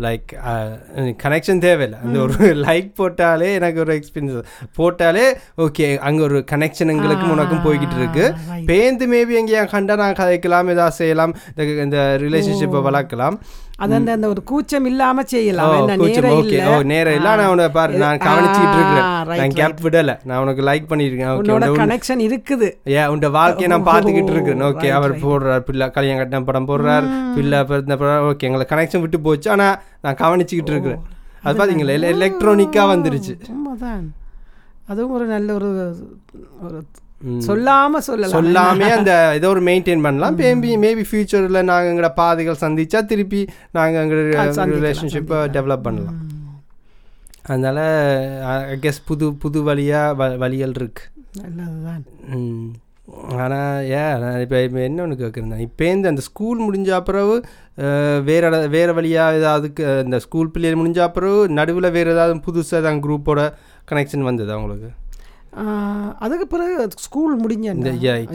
லைக் 0.00 1.16
கனெக்ஷன் 1.22 1.58
தேவையில்லை. 1.58 1.98
அந்த 2.04 2.18
ஒரு 2.18 2.34
லைக் 2.56 2.92
போட்டாலே 2.98 3.52
எனக்கு 3.54 3.80
ஒரு 3.80 4.00
எக்ஸ்பீரியன்ஸ் 4.00 4.42
போட்டாலே 4.78 5.32
ஓகே 5.58 5.98
அங்கே 5.98 6.22
ஒரு 6.22 6.44
கனெக்ஷன் 6.50 6.86
எங்களுக்கும் 6.86 7.30
உனக்கும் 7.30 7.64
போய்கிட்டு 7.64 7.96
இருக்கு. 7.96 8.34
பேந்து 8.66 9.14
மேபி 9.14 9.34
எங்கேயா 9.34 9.68
கண்டா 9.68 9.96
நான் 9.96 10.12
கதைக்கலாம் 10.12 10.68
ஏதாவது 10.68 10.90
செய்யலாம். 10.90 11.36
இந்த- 11.56 11.82
இந்த 11.82 12.16
ரிலேஷன்ஷிப்பை 12.20 12.82
வளர்க்கலாம். 12.82 13.40
அது 13.80 13.94
அந்த 13.94 14.28
ஒரு 14.28 14.42
கூச்சம் 14.42 14.84
இல்லாம 14.84 15.22
செய்யலாம். 15.22 15.86
கூச்சம். 15.96 16.46
இல்ல. 16.46 16.78
ஓ 16.78 16.82
நேரம் 16.82 17.14
இல்லை. 17.14 17.36
நான் 17.36 17.46
உன 17.46 17.68
பாரு 17.68 17.94
நான் 17.94 18.12
இருக்கிறேன். 18.12 18.46
right, 18.46 19.36
நான் 19.36 19.48
கேப் 19.48 19.86
விடல. 19.86 20.18
நான் 20.24 20.38
உனக்கு 20.38 20.62
லைக் 20.62 20.92
பண்ணியிருக்கேன். 20.92 21.30
ஓகே 21.30 21.42
உன்னோட 21.42 22.00
கனெக்ஷன் 22.08 22.18
இருக்குது. 22.18 22.90
ஏ 22.90 23.06
உண்ட 23.06 23.28
வாழ்க்கையை 23.28 23.78
நான் 23.78 23.94
ஓ, 23.94 23.98
பார்த்துக்கிட்டு 23.98 24.30
இருக்கேன் 24.30 24.62
ஓகே 24.62 24.90
அவர். 24.90 25.16
போடுறார் 25.16 25.58
பிள்ளை 25.58 25.90
கல்யாணம் 25.90 26.28
கட்டின 26.28 26.44
படம் 26.44 26.68
போடுறார் 26.68 27.34
பிள்ளை 27.34 27.64
பிறந்த 27.64 27.96
படம் 27.96 28.22
ஓகே 28.30 28.38
எங்களை 28.38 28.66
கனெக்ஷன் 28.68 29.00
விட்டு 29.00 29.20
போச்சு. 29.20 29.50
ஆனா 29.50 29.80
நான் 30.02 30.14
கவனிச்சுக்கிட்டு 30.14 30.70
இருக்கிறேன். 30.70 30.98
அது 31.42 31.64
பார்த்தீங்களா 31.64 31.88
இல்லை 31.88 32.12
எலக்ட்ரானிக்காக 32.12 32.88
வந்துருச்சு. 32.94 33.38
அதுவும் 34.86 35.14
ஒரு 35.14 35.24
நல்ல 35.24 35.52
ஒரு. 35.52 35.96
சொல்லாம 37.46 37.98
சொல்லலாம். 37.98 38.34
சொல்லாமே 38.34 38.88
அந்த 38.90 39.12
ஏதோ 39.34 39.48
ஒரு 39.48 39.62
மெயின்டைன் 39.62 40.02
பண்ணலாம். 40.02 40.38
மேபி 40.38 40.70
மேபி 40.78 41.04
ஃபியூச்சரில் 41.10 41.62
நாங்கள் 41.62 41.90
எங்களோட 41.90 42.14
பாதைகள் 42.14 42.60
சந்திச்சா 42.60 43.04
திருப்பி 43.04 43.40
நாங்கள் 43.70 44.02
எங்களோட 44.04 44.44
ரிலேஷன்ஷிப்பை 44.74 45.38
டெவலப் 45.56 45.82
பண்ணலாம். 45.82 46.18
அதனால் 47.44 47.82
ஐ 48.68 48.78
கெஸ் 48.78 49.00
புது 49.04 49.34
புது 49.34 49.62
வழியாக 49.62 50.14
வ 50.14 50.36
வழிகள் 50.36 50.74
இருக்கு. 50.76 51.04
நல்லதுதான். 51.40 52.04
ஆனால் 53.36 53.84
ஏன் 53.90 54.18
நான் 54.18 54.40
இப்போ 54.40 54.62
இப்போ 54.62 54.80
என்ன 54.80 55.02
ஒன்று 55.02 55.16
கேட்குறேன் 55.16 55.62
இப்போந்து 55.66 56.06
அந்த 56.06 56.20
ஸ்கூல் 56.20 56.62
முடிஞ்ச 56.62 57.00
பிறகு 57.00 57.36
வேற 58.24 58.44
வேற 58.68 58.92
வழியாக 58.92 59.36
ஏதாவது 59.36 59.72
க- 59.72 60.02
இந்த 60.04 60.18
ஸ்கூல் 60.18 60.50
பிள்ளைகள் 60.50 60.80
முடிஞ்ச 60.80 61.08
பிறகு 61.08 61.48
நடுவில் 61.50 61.90
வேறு 61.90 62.10
ஏதாவது 62.10 62.40
புதுசாக 62.46 62.82
தான் 62.82 63.02
குரூப்போட 63.02 63.42
கனெக்ஷன் 63.90 64.20
வந்தது 64.20 64.52
அவங்களுக்கு 64.52 64.90
அதுக்கு 66.18 66.46
பிறகு 66.46 66.74
ஸ்கூல் 66.98 67.34
முடிஞ்ச 67.40 67.66
இங்க 67.68 67.90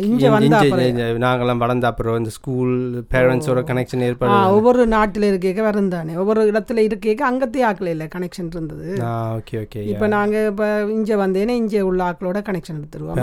இங்க- 0.06 0.32
வந்தா 0.32 0.60
இங்க- 0.60 0.72
பிறகு. 0.72 0.88
இங்க 0.88 1.04
நாங்கெல்லாம் 1.20 1.58
வளர்ந்த 1.58 1.88
அப்புறம் 1.88 2.18
இந்த 2.18 2.30
ஸ்கூல் 2.30 2.74
பேரண்ட்ஸோட 3.12 3.62
கனெக்ஷன் 3.64 4.02
ஆ, 4.02 4.08
ஏற்படுது 4.08 4.54
ஒவ்வொரு 4.54 4.88
நாட்டில் 4.88 5.24
இருக்க 5.24 5.62
வருந்தானே 5.62 6.18
ஒவ்வொரு 6.18 6.52
இடத்துல 6.52 6.78
இருக்க 6.80 7.02
அங்கத்தே 7.26 7.62
ஆக்கல 7.66 7.88
இல்லை 7.88 8.08
கனெக்ஷன் 8.08 8.50
இருந்தது. 8.52 8.88
ஓகே 9.36 9.58
ஓகே 9.62 9.82
இப்போ 9.86 10.08
நாங்கள் 10.08 10.48
இப்போ 10.48 10.68
இங்கே 10.90 11.16
வந்தேன்னா 11.16 11.56
இங்கே 11.56 11.82
உள்ள 11.82 12.04
ஆக்களோட 12.04 12.42
கனெக்ஷன் 12.44 12.80
எடுத்துருவோம். 12.80 13.20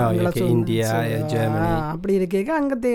இந்தியா, 0.51 0.89
அப்படி 1.91 2.15
இருக்க 2.15 2.55
அங்கத்தே 2.55 2.93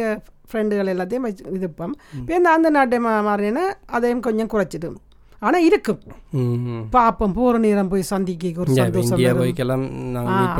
ஃப்ரெண்டுகள் 0.51 0.91
எல்லாத்தையும் 0.91 1.21
வச்சு 1.21 1.43
இதுப்போம் 1.51 1.93
இப்போ 2.17 2.33
இந்த 2.35 2.49
அந்த 2.51 2.69
நாட்டை 2.69 2.99
மா 2.99 3.13
மாறினா 3.27 3.63
அதையும் 3.85 4.19
கொஞ்சம் 4.19 4.47
குறைச்சிடும் 4.47 4.97
ஆனால் 5.45 5.65
இருக்கும் 5.65 5.99
ம் 6.39 6.83
பார்ப்போம் 6.93 7.33
போகிற 7.33 7.57
நேரம் 7.63 7.89
போய் 7.89 8.03
சந்திக்க 8.09 8.33
ஒரு 8.55 8.71
சந்தோஷம் 8.79 9.19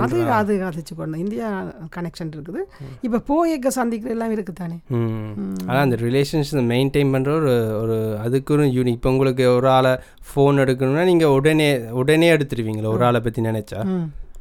அது 0.06 0.18
அது 0.36 0.54
அதிச்சுக்கணும் 0.68 1.22
இந்தியா 1.24 1.48
கனெக்ஷன் 1.96 2.32
இருக்குது. 2.36 2.62
இப்போ 3.04 3.20
போயக்க 3.30 3.68
சந்திக்கிற 3.78 4.12
எல்லாம் 4.16 4.34
இருக்குதானே? 4.36 4.78
ம். 4.96 5.32
ஆனால் 5.68 5.84
அந்த 5.86 5.98
ரிலேஷன்ஷிப் 6.04 6.70
மெயின்டைன் 6.72 7.14
பண்ணுற 7.16 7.32
ஒரு 7.40 7.54
ஒரு 7.82 7.98
அதுக்கு 8.24 8.54
ஒரு 8.56 8.66
யூனிக் 8.76 8.98
இப்போ 8.98 9.12
உங்களுக்கு 9.14 9.48
ஒரு 9.56 9.70
ஆளை 9.70 9.94
ஃபோன் 10.30 10.62
எடுக்கணும்னா 10.64 11.06
நீங்கள் 11.06 11.34
உடனே 11.38 11.70
உடனே 12.02 12.30
எடுத்துருவீங்களா? 12.36 12.94
ஒரு 12.96 13.06
ஆளை 13.06 13.22
பற்றி 13.22 13.42
நினச்சா? 13.50 13.82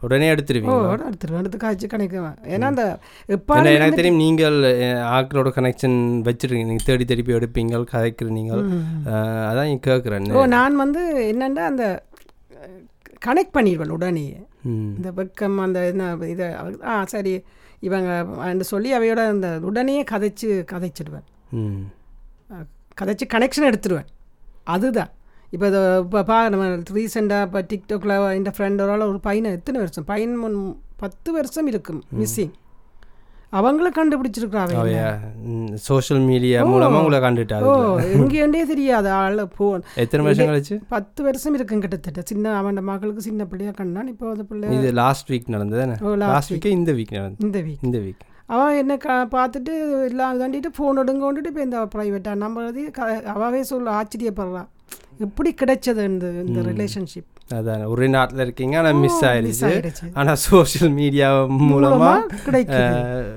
உடனே 0.05 0.27
ஓ 0.27 0.33
எடுத்துருவீங்களா 0.33 1.07
எடுத்துருவேன். 1.07 1.41
எடுத்து 1.41 1.59
காய்ச்சி 1.59 1.87
கணக்குவேன் 1.87 2.39
ஏன்னா 2.53 2.67
அந்த 2.67 2.85
எப்போ 3.29 3.59
எனக்கு 3.71 3.99
தெரியும் 3.99 4.21
நீங்கள் 4.21 4.57
அஹ், 4.71 5.03
ஆட்களோட 5.13 5.51
கனெக்ஷன் 5.55 5.97
வச்சிருக்கீங்க. 6.25 6.69
நீங்கள் 6.69 6.87
தேடி 6.87 7.05
தேடி 7.05 7.23
போய் 7.23 7.35
எடுப்பீங்க 7.35 7.83
கதைக்கிறீங்க 7.93 8.55
அஹ், 9.11 9.45
அதான் 9.51 9.73
கேட்குறேன் 9.87 10.31
ஓ 10.33 10.47
நான் 10.53 10.77
வந்து 10.77 11.03
என்னென்னா 11.31 11.65
அந்த 11.67 11.87
கனெக்ட் 13.23 13.57
பண்ணிடுவேன் 13.57 13.91
உடனே. 13.91 14.27
இந்த 14.93 15.11
வெக்கம் 15.17 15.59
அந்த 15.61 15.79
என்ன 15.87 16.05
இதை 16.29 16.47
ஆ 16.87 17.05
சரி. 17.07 17.35
இவங்க 17.83 18.11
சொல்லி 18.65 18.91
அவையோட 18.95 19.21
அந்த 19.29 19.49
உடனே 19.63 20.05
கதைச்சு 20.11 20.49
கதைச்சிடுவேன். 20.71 21.27
கதைச்சு 22.99 23.27
கனெக்ஷன் 23.31 23.69
எடுத்துருவேன். 23.69 24.09
அதுதான். 24.67 25.11
இப்போ 25.55 25.67
இதை 25.71 25.81
இப்போ 26.05 26.21
பா 26.31 26.37
நம்ம 26.53 26.65
ரீசெண்டாக 26.97 27.47
இப்போ 27.49 27.61
டிக்டாக்ல 27.71 28.15
இந்த 28.39 28.51
ஃப்ரெண்டோட 28.57 29.03
ஒரு 29.13 29.21
பையனை 29.29 29.51
எத்தனை 29.59 29.79
வருஷம்? 29.83 30.07
பையன் 30.13 30.37
முன் 30.43 30.59
பத்து 31.03 31.29
வருஷம் 31.33 31.69
இருக்கும் 31.73 32.03
மிஸ்ஸிங் 32.21 32.53
அவங்கள 33.59 33.89
கண்டுபிடிச்சிருக்கிறாங்க 33.99 35.03
சோஷியல் 35.87 36.23
மீடியா 36.31 36.63
மூலமாக 36.71 37.03
உங்களை 37.03 37.19
கண்டுட்டாது 37.25 37.67
ஓ 37.73 37.75
எங்கேண்டே 38.15 38.63
தெரியாது 38.73 39.09
ஆள் 39.19 39.43
போ. 39.59 39.67
எத்தனை 40.03 40.23
வருஷம் 40.27 40.51
கழிச்சு? 40.51 40.77
பத்து 40.95 41.21
வருஷம் 41.27 41.57
இருக்கும் 41.59 41.83
கிட்டத்தட்ட. 41.85 42.23
சின்ன 42.31 42.55
அவன் 42.61 42.81
மகளுக்கு 42.91 43.23
சின்ன 43.29 43.47
பிள்ளையா 43.53 43.73
கண்டான் 43.81 44.11
இப்போ 44.13 44.27
அந்த 44.33 44.47
பிள்ளை. 44.51 44.73
இது 44.79 44.91
லாஸ்ட் 45.03 45.31
வீக் 45.33 45.53
நடந்தது 45.57 45.99
ஓ 46.07 46.17
லாஸ்ட் 46.25 46.53
வீக்கே 46.55 46.73
இந்த 46.79 46.93
வீக் 46.99 47.17
நடந்தது 47.19 47.47
இந்த 47.49 47.61
வீக் 47.69 47.85
இந்த 47.89 48.01
வீக் 48.07 48.25
அவன் 48.55 48.79
என்ன 48.81 48.95
க 48.97 49.13
பார்த்துட்டு 49.37 49.75
எல்லாம் 50.09 50.41
தாண்டிட்டு 50.41 50.71
ஃபோன் 50.79 50.99
எடுங்க 51.03 51.23
கொண்டுட்டு 51.27 51.51
இப்போ 51.53 51.63
இந்த 51.63 51.79
ப்ரைவேட்டாக 51.95 52.37
நம்புறது 52.43 52.83
க 52.91 53.03
அவாவே 53.35 53.61
சொல்ல 53.73 53.93
ஆச்சரியப்படுறான் 54.01 54.69
எப்படி 55.19 55.55
கிடைச்சது 55.55 56.05
இந்த 56.05 56.27
இந்த 56.43 56.61
ரிலேஷன்ஷிப் 56.63 57.31
அதான் 57.55 57.85
ஒரே 57.85 58.07
நாட்டில் 58.07 58.39
இருக்கீங்க 58.39 58.79
ஆனால் 58.79 58.95
மிஸ் 58.95 59.25
ஆயிடுச்சு. 59.25 59.71
ஆனால் 60.13 60.37
சோஷியல் 60.37 60.93
மீடியா 60.93 61.29
மூலமா 61.65 62.11
கிடைக்குது. 62.45 62.87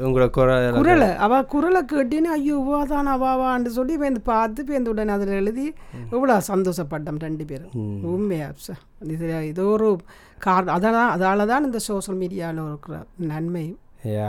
உங்களோட 0.02 0.30
குரல் 0.30 0.74
குரலை 0.74 1.16
அவ 1.16 1.44
குரலை 1.44 1.84
கேட்டின்னு 1.86 2.32
ஐயோ 2.32 2.86
அதான் 2.88 3.12
அவாவான்னு 3.16 3.66
சொல்லி 3.66 3.94
இந்த 3.94 4.20
பார்த்து 4.24 4.62
இப்போ 4.62 4.76
இந்த 4.76 4.90
உடனே 4.90 5.12
அதில் 5.12 5.28
எழுதி 5.28 5.74
எவ்வளோ 6.10 6.42
சந்தோஷப்பட்டோம் 6.48 7.20
ரெண்டு 7.20 7.46
பேரும். 7.46 7.74
உண்மையா 8.04 8.52
ச- 8.68 8.82
இது 9.08 9.48
இது 9.48 9.68
ஒரு 9.68 9.90
காரணம் 10.38 10.74
அதனால் 10.74 11.12
அதால 11.16 11.46
தான் 11.46 11.66
இந்த 11.66 11.80
சோஷியல் 11.80 12.20
மீடியாவில் 12.20 12.68
இருக்கிற 12.68 13.06
நன்மை. 13.16 13.66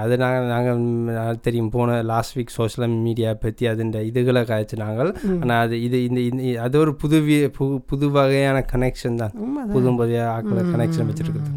அது 0.03 0.15
நாங்கள் 0.23 0.51
நாங்கள் 0.53 1.41
தெரியும். 1.47 1.71
போன 1.75 1.97
லாஸ்ட் 2.11 2.35
வீக் 2.37 2.55
சோஷியல் 2.59 2.95
மீடியா 3.07 3.31
பற்றி 3.43 3.65
அதுன்ற 3.73 3.99
இதுகளை 4.11 4.43
காய்ச்சி 4.51 4.77
நாங்கள். 4.85 5.11
ஆனால் 5.43 5.61
அது 5.65 5.77
இது 5.87 5.99
இந்த 6.09 6.21
அது 6.67 6.77
ஒரு 6.85 6.93
புது 7.03 7.19
புது 7.91 8.07
வகையான 8.19 8.61
கனெக்ஷன் 8.73 9.21
தான். 9.23 9.35
புது 9.75 9.93
புதிய 10.01 10.21
ஆக்களை 10.37 10.65
கனெக்ஷன் 10.75 11.11
வச்சுருக்குது 11.11 11.53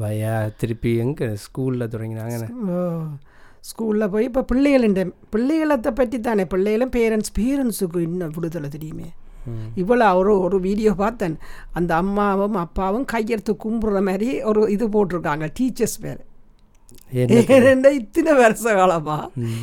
பையா 0.00 0.34
திருப்பி 0.60 0.90
எங்கே? 1.04 1.28
ஸ்கூலில் 1.44 1.90
தொடங்கினாங்க 1.94 2.44
ஓ 2.74 2.82
ஸ்கூலில் 3.70 4.10
போய் 4.12 4.28
இப்போ 4.28 4.42
பிள்ளைகளின் 4.50 5.12
பிள்ளைகளத்தை 5.34 5.90
பற்றி 5.98 6.18
தானே? 6.20 6.44
பிள்ளைகளும் 6.52 6.92
பேரண்ட்ஸ் 6.96 7.32
பேரண்ட்ஸுக்கு 7.38 7.98
இன்னும் 8.06 8.32
விடுதலை 8.36 8.68
தெரியுமே. 8.76 9.08
இவ்வளோ 9.82 10.08
ஒரு 10.20 10.32
ஒரு 10.46 10.58
வீடியோ 10.66 10.90
பார்த்தேன். 11.02 11.36
அந்த 11.78 11.92
அம்மாவும் 12.02 12.58
அப்பாவும் 12.64 13.06
கையெடுத்து 13.12 13.54
கும்பிட்ற 13.64 14.02
மாதிரி 14.08 14.28
ஒரு 14.50 14.62
இது 14.74 14.86
போட்டிருக்காங்க. 14.96 15.46
டீச்சர்ஸ் 15.58 15.98
பேர் 16.04 16.20
என்ன 16.20 16.31
ஏன்னா 17.12 17.90
இத்தனை 17.94 18.32
வருஷ 18.34 18.74
காலமா 18.74 19.18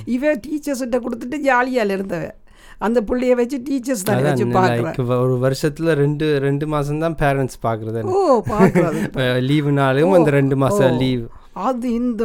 இவன் 0.08 0.44
டீச்சர்ஸ்கிட்ட 0.46 1.00
கொடுத்துட்டு 1.00 1.40
ஜாலியால் 1.44 1.96
இருந்தவன் 1.96 2.38
அந்த 2.80 3.00
புள்ளைய 3.02 3.34
வச்சு 3.36 3.58
டீச்சர்ஸ் 3.68 4.06
தான் 4.06 4.24
வச்சு 4.24 4.46
பார்க்குறேன் 4.52 5.22
ஒரு 5.24 5.36
வருஷத்துல 5.40 5.94
ரெண்டு 5.94 6.26
ரெண்டு 6.40 6.66
மாசம் 6.68 7.00
தான் 7.00 7.18
பேரண்ட்ஸ் 7.20 7.60
பாக்குறது 7.64 8.04
ஓ 8.12 8.20
பார்க்குறது 8.50 9.26
லீவுனாலும் 9.42 10.14
அந்த 10.14 10.32
ரெண்டு 10.32 10.56
மாசம் 10.56 10.96
லீவ் 10.98 11.24
அது 11.68 11.88
இந்த 12.00 12.24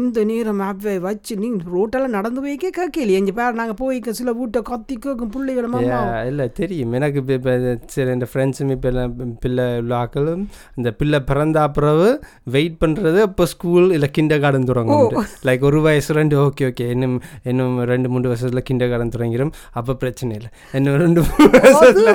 இந்த 0.00 0.18
நேரம் 0.30 0.60
அவ்வை 0.68 0.94
வச்சு 1.04 1.34
நீ 1.42 1.48
ரோட்டெல்லாம் 1.74 2.14
நடந்து 2.16 2.40
போய்க்கே 2.44 2.70
கேட்கலையே? 2.78 3.18
இங்கே 3.20 3.34
பேர் 3.38 3.56
நாங்கள் 3.60 3.78
போய்க்க 3.80 4.12
சில 4.18 4.32
வீட்டை 4.38 4.60
கத்தி 4.70 4.94
கேட்கும் 5.04 5.32
பிள்ளைகளை 5.34 5.68
மாமா. 5.74 6.00
இல்லை 6.30 6.46
தெரியும். 6.58 6.92
எனக்கு 6.98 7.18
இப்போ 7.22 7.34
இப்போ 7.38 7.54
சரி 7.94 8.12
இந்த 8.16 8.26
ஃப்ரெண்ட்ஸும் 8.32 8.72
இப்போ 8.76 8.88
எல்லாம் 8.92 9.14
பிள்ளை 9.44 9.64
உள்ள 9.82 9.94
ஆக்களும் 10.02 10.44
இந்த 10.78 10.92
பிள்ளை 11.00 11.20
பிறந்த 11.30 11.64
பிறகு 11.78 12.10
வெயிட் 12.56 12.76
பண்ணுறது 12.82 13.18
இப்போ 13.28 13.46
ஸ்கூல் 13.54 13.88
இல்லை 13.96 14.10
கிண்டர் 14.18 14.42
கார்டன் 14.44 14.68
தொடங்கும் 14.70 15.16
லைக் 15.48 15.66
ஒரு 15.70 15.80
வயசு 15.86 16.18
ரெண்டு 16.20 16.36
ஓகே 16.46 16.66
ஓகே 16.70 16.86
இன்னும் 16.94 17.16
இன்னும் 17.52 17.76
ரெண்டு 17.92 18.10
மூணு 18.14 18.32
வருஷத்தில் 18.32 18.64
கிண்டர் 18.70 18.92
கார்டன் 18.92 19.14
தொடங்கிடும் 19.16 19.52
அப்போ 19.80 19.94
பிரச்சனை 20.04 20.32
இல்லை. 20.38 20.52
இன்னும் 20.78 20.98
ரெண்டு 21.04 21.20
மூணு 21.28 21.50
வருஷத்தில். 21.66 22.12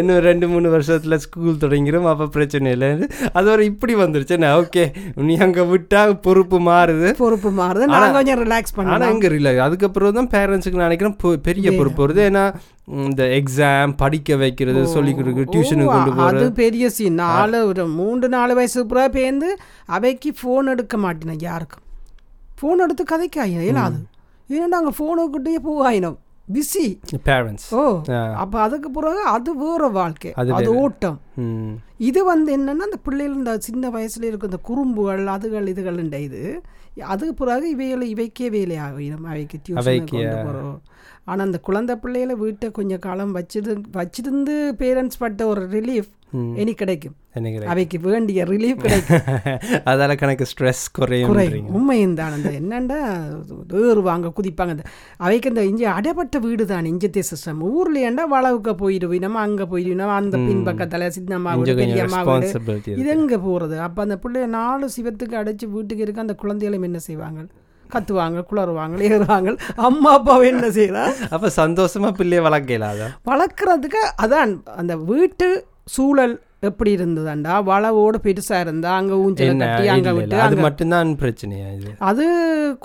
இன்னும் 0.00 0.22
ரெண்டு 0.28 0.46
மூணு 0.54 0.68
வருஷத்தில் 0.76 1.20
ஸ்கூல் 1.26 1.60
தொடங்கிடும் 1.64 2.08
அப்போ 2.14 2.28
பிரச்சனை 2.38 2.72
இல்லை. 2.78 2.90
அது 3.38 3.48
ஒரு 3.56 3.64
இப்படி 3.72 3.94
வந்துருச்சு. 4.04 4.38
நான் 4.44 4.56
ஓகே 4.62 4.84
நீ 5.28 5.36
அங்கே 5.46 5.62
விட்டா 5.74 6.02
பொறுப்பு 6.26 6.58
மாறுது. 6.68 7.10
பொறுப்பு 7.22 7.50
மாறுது. 7.60 7.86
நான் 7.94 8.16
கொஞ்சம் 8.16 8.40
ரிலாக்ஸ் 8.44 8.74
ஆனால் 8.74 8.88
பண்ணலாம். 8.88 9.12
இங்கே 9.14 9.30
இல்லை 9.40 9.52
அதுக்கப்புறம் 9.66 10.18
தான் 10.20 10.30
பேரண்ட்ஸுக்கு 10.36 10.80
நான் 10.80 10.90
நினைக்கிறேன் 10.90 11.18
பெரிய 11.48 11.68
பொறுப்பு 11.78 12.02
வருது. 12.04 12.22
ஏன்னா 12.30 12.44
இந்த 13.04 13.22
எக்ஸாம் 13.38 13.92
படிக்க 14.02 14.36
வைக்கிறது 14.42 14.80
சொல்லிக் 14.96 15.18
கொடுக்கு 15.18 15.44
டியூஷனுக்கு 15.52 15.94
கொண்டு 15.96 16.16
போகிறது 16.18 16.44
அது 16.46 16.58
பெரிய 16.62 16.90
சீன் 16.96 17.20
நாலு 17.22 17.60
ஒரு 17.70 17.84
மூன்று 18.00 18.28
நாலு 18.36 18.54
வயசு 18.58 18.88
புறா 18.90 19.04
பேர்ந்து 19.16 19.50
அவைக்கு 19.98 20.32
ஃபோன் 20.40 20.72
எடுக்க 20.74 20.96
மாட்டேன் 21.04 21.46
யாருக்கும். 21.48 21.84
ஃபோன் 22.58 22.82
எடுத்து 22.86 23.04
கதைக்காயின 23.14 23.64
இயலாது 23.68 24.00
ஏன்னா 24.54 24.68
நாங்கள் 24.76 24.96
ஃபோனுக்கிட்டே 24.98 25.56
போகாயினோம். 25.70 26.18
பிஸி 26.54 26.86
பேரண்ட்ஸ் 27.28 27.68
ஓ 27.78 27.82
அப்போ 28.42 28.56
அதுக்கு 28.64 28.88
பிறகு 28.96 29.20
அது 29.34 29.50
வேற 29.60 29.86
வாழ்க்கை. 29.98 30.30
அது 30.40 30.50
அது 30.58 30.70
ஓட்டம். 30.82 31.16
இது 31.98 32.24
வந்து 32.24 32.50
என்னன்னா 32.56 32.84
அந்த 32.88 32.98
பிள்ளைகள் 33.02 33.34
இந்த 33.34 33.58
சின்ன 33.58 33.88
வயசுல 33.88 34.22
இருக்க 34.22 34.50
இந்த 34.50 34.60
குறும்புகள் 34.62 35.24
அதுகள் 35.26 35.70
இதுகள்ன்ற 35.72 36.20
இது 36.20 36.62
அதுக்கு 37.00 37.34
பிறகு 37.34 37.70
இவைகளை 37.70 38.06
இவைக்கே 38.14 38.48
வேலையாகும் 38.56 39.24
அவைக்கு 39.24 39.58
டியூஷன் 39.68 40.10
கொண்டு 40.10 40.36
போகிறோம் 40.36 40.82
ஆனால் 41.24 41.46
அந்த 41.46 41.58
குழந்தை 41.58 41.96
பிள்ளைகளை 41.96 42.34
வீட்டை 42.34 42.70
கொஞ்சம் 42.70 42.98
காலம் 42.98 43.34
வச்சிரு 43.36 43.74
வச்சிருந்து 43.98 44.56
பேரண்ட்ஸ் 44.82 45.20
பட்ட 45.22 45.46
ஒரு 45.46 45.68
ரிலீஃப். 45.68 46.10
இனி 46.62 46.74
கிடைக்கும். 46.74 47.14
அவைக்கு 47.72 48.00
வேண்டிய 48.00 48.44
ரிலீஃப் 48.44 48.80
கிடைக்கும். 48.84 49.22
அதால 49.90 50.16
கணக்கு 50.16 50.46
ஸ்ட்ரெஸ் 50.52 50.84
குறையும் 50.92 51.28
குறையும். 51.30 51.68
உண்மையும் 51.68 52.14
தான். 52.14 52.32
அந்த 52.32 52.50
என்னண்டா 52.60 52.98
ஏறுவாங்க 53.82 54.32
குதிப்பாங்க. 54.38 54.74
அந்த 54.74 54.82
அவைக்கு 55.16 55.48
இந்த 55.48 55.64
இங்கே 55.64 55.86
அடைப்பட்ட 55.86 56.40
வீடு 56.40 56.66
தான் 56.66 56.84
இஞ்சத்தே 56.84 57.22
சிஸ்டம் 57.30 57.60
ஊர்ல 57.60 57.98
ஏண்டா 57.98 58.24
வளவுக்க 58.34 58.74
போயிடுவோம். 58.82 59.20
நம்ம 59.20 59.38
அங்கே 59.38 59.62
போயிடுவோம். 59.62 60.14
அந்த 60.20 60.36
பின்பக்கத்தில் 60.38 61.06
இது 62.96 63.10
எங்கே 63.10 63.38
போகிறது 63.38 63.80
அப்போ 63.80 64.02
அந்த 64.02 64.16
பிள்ளைய 64.22 64.46
நாலு 64.46 64.88
சிவத்துக்கு 64.96 65.36
அடைச்சி 65.36 65.66
வீட்டுக்கு 65.68 66.02
இருக்க 66.02 66.20
அந்த 66.20 66.34
குழந்தைகளும் 66.34 66.82
என்ன 66.82 66.98
செய்வாங்க? 66.98 67.40
கத்துவாங்க 67.90 68.44
குளறுவாங்க 68.50 68.96
ஏறுவாங்க. 69.08 69.50
அம்மா 69.76 70.12
அப்பாவை 70.12 70.46
என்ன 70.48 70.68
செய்கிறா 70.68 71.02
அப்போ 71.30 71.48
சந்தோஷமா 71.56 72.10
பிள்ளைய 72.18 72.42
வளர்க்கலாத? 72.42 73.00
வளர்க்குறதுக்கு 73.24 74.02
அதான் 74.22 74.52
அந்த 74.76 74.96
வீட்டு 74.96 75.48
சூழல் 75.84 76.34
எப்படி 76.68 76.90
இருந்ததுண்டா? 76.96 77.54
வளவோட 77.70 78.16
பெருசா 78.26 78.58
இருந்தா 78.64 78.90
அங்க 79.00 79.14
ஊஞ்சல் 79.24 79.62
கட்டி 79.62 79.88
அங்க 79.94 80.12
விட்டு 80.18 80.38
அது 80.46 80.56
மட்டும்தான் 80.66 81.10
பிரச்சனையா 81.22 81.68
இது? 81.76 81.90
அது 82.10 82.26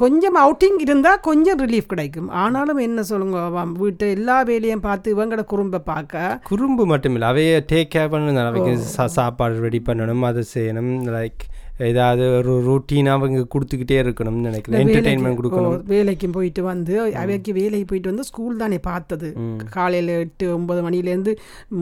கொஞ்சம் 0.03 0.37
அவுட்டிங் 0.43 0.79
இருந்தா 0.85 1.13
கொஞ்சம் 1.29 1.59
ரிலீஃப் 1.63 1.91
கிடைக்கும். 1.93 2.29
ஆனாலும் 2.43 2.81
என்ன 2.87 3.03
சொல்லுங்க 3.11 3.65
வீட்டு 3.83 4.09
எல்லா 4.17 4.37
வேலையும் 4.49 4.85
பார்த்து 4.87 5.15
இவங்கட 5.15 5.43
குறும்பை 5.53 5.81
பார்க்க. 5.91 6.39
குறும்பு 6.51 6.85
மட்டும் 6.93 7.15
இல்லை 7.17 7.29
அவைய 7.31 7.61
டேக் 7.71 7.93
கேர் 7.95 8.11
பண்ணணும். 8.13 8.43
அவைக்கு 8.49 9.07
சாப்பாடு 9.17 9.63
ரெடி 9.67 9.81
பண்ணணும் 9.87 10.27
அதை 10.31 10.43
செய்யணும் 10.55 10.93
லைக் 11.17 11.43
ஏதாவது 11.87 12.23
ஒரு 12.37 12.53
ரூட்டீனாக 12.67 13.17
அவங்க 13.17 13.41
கொடுத்துக்கிட்டே 13.53 13.97
இருக்கணும்னு 14.03 14.47
நினைக்கிறேன். 14.47 14.81
என்டர்டெயின்மெண்ட் 14.83 15.39
கொடுக்கணும். 15.39 15.75
வேலைக்கும் 15.93 16.35
போயிட்டு 16.37 16.63
வந்து 16.69 16.95
அவைக்கு 17.21 17.53
வேலைக்கு 17.59 17.89
போயிட்டு 17.91 18.11
வந்து 18.11 18.27
ஸ்கூல் 18.29 18.61
தானே 18.63 18.79
பார்த்தது. 18.89 19.29
காலையில் 19.77 20.13
எட்டு 20.23 20.47
ஒன்பது 20.57 20.81
மணிலேருந்து 20.87 21.33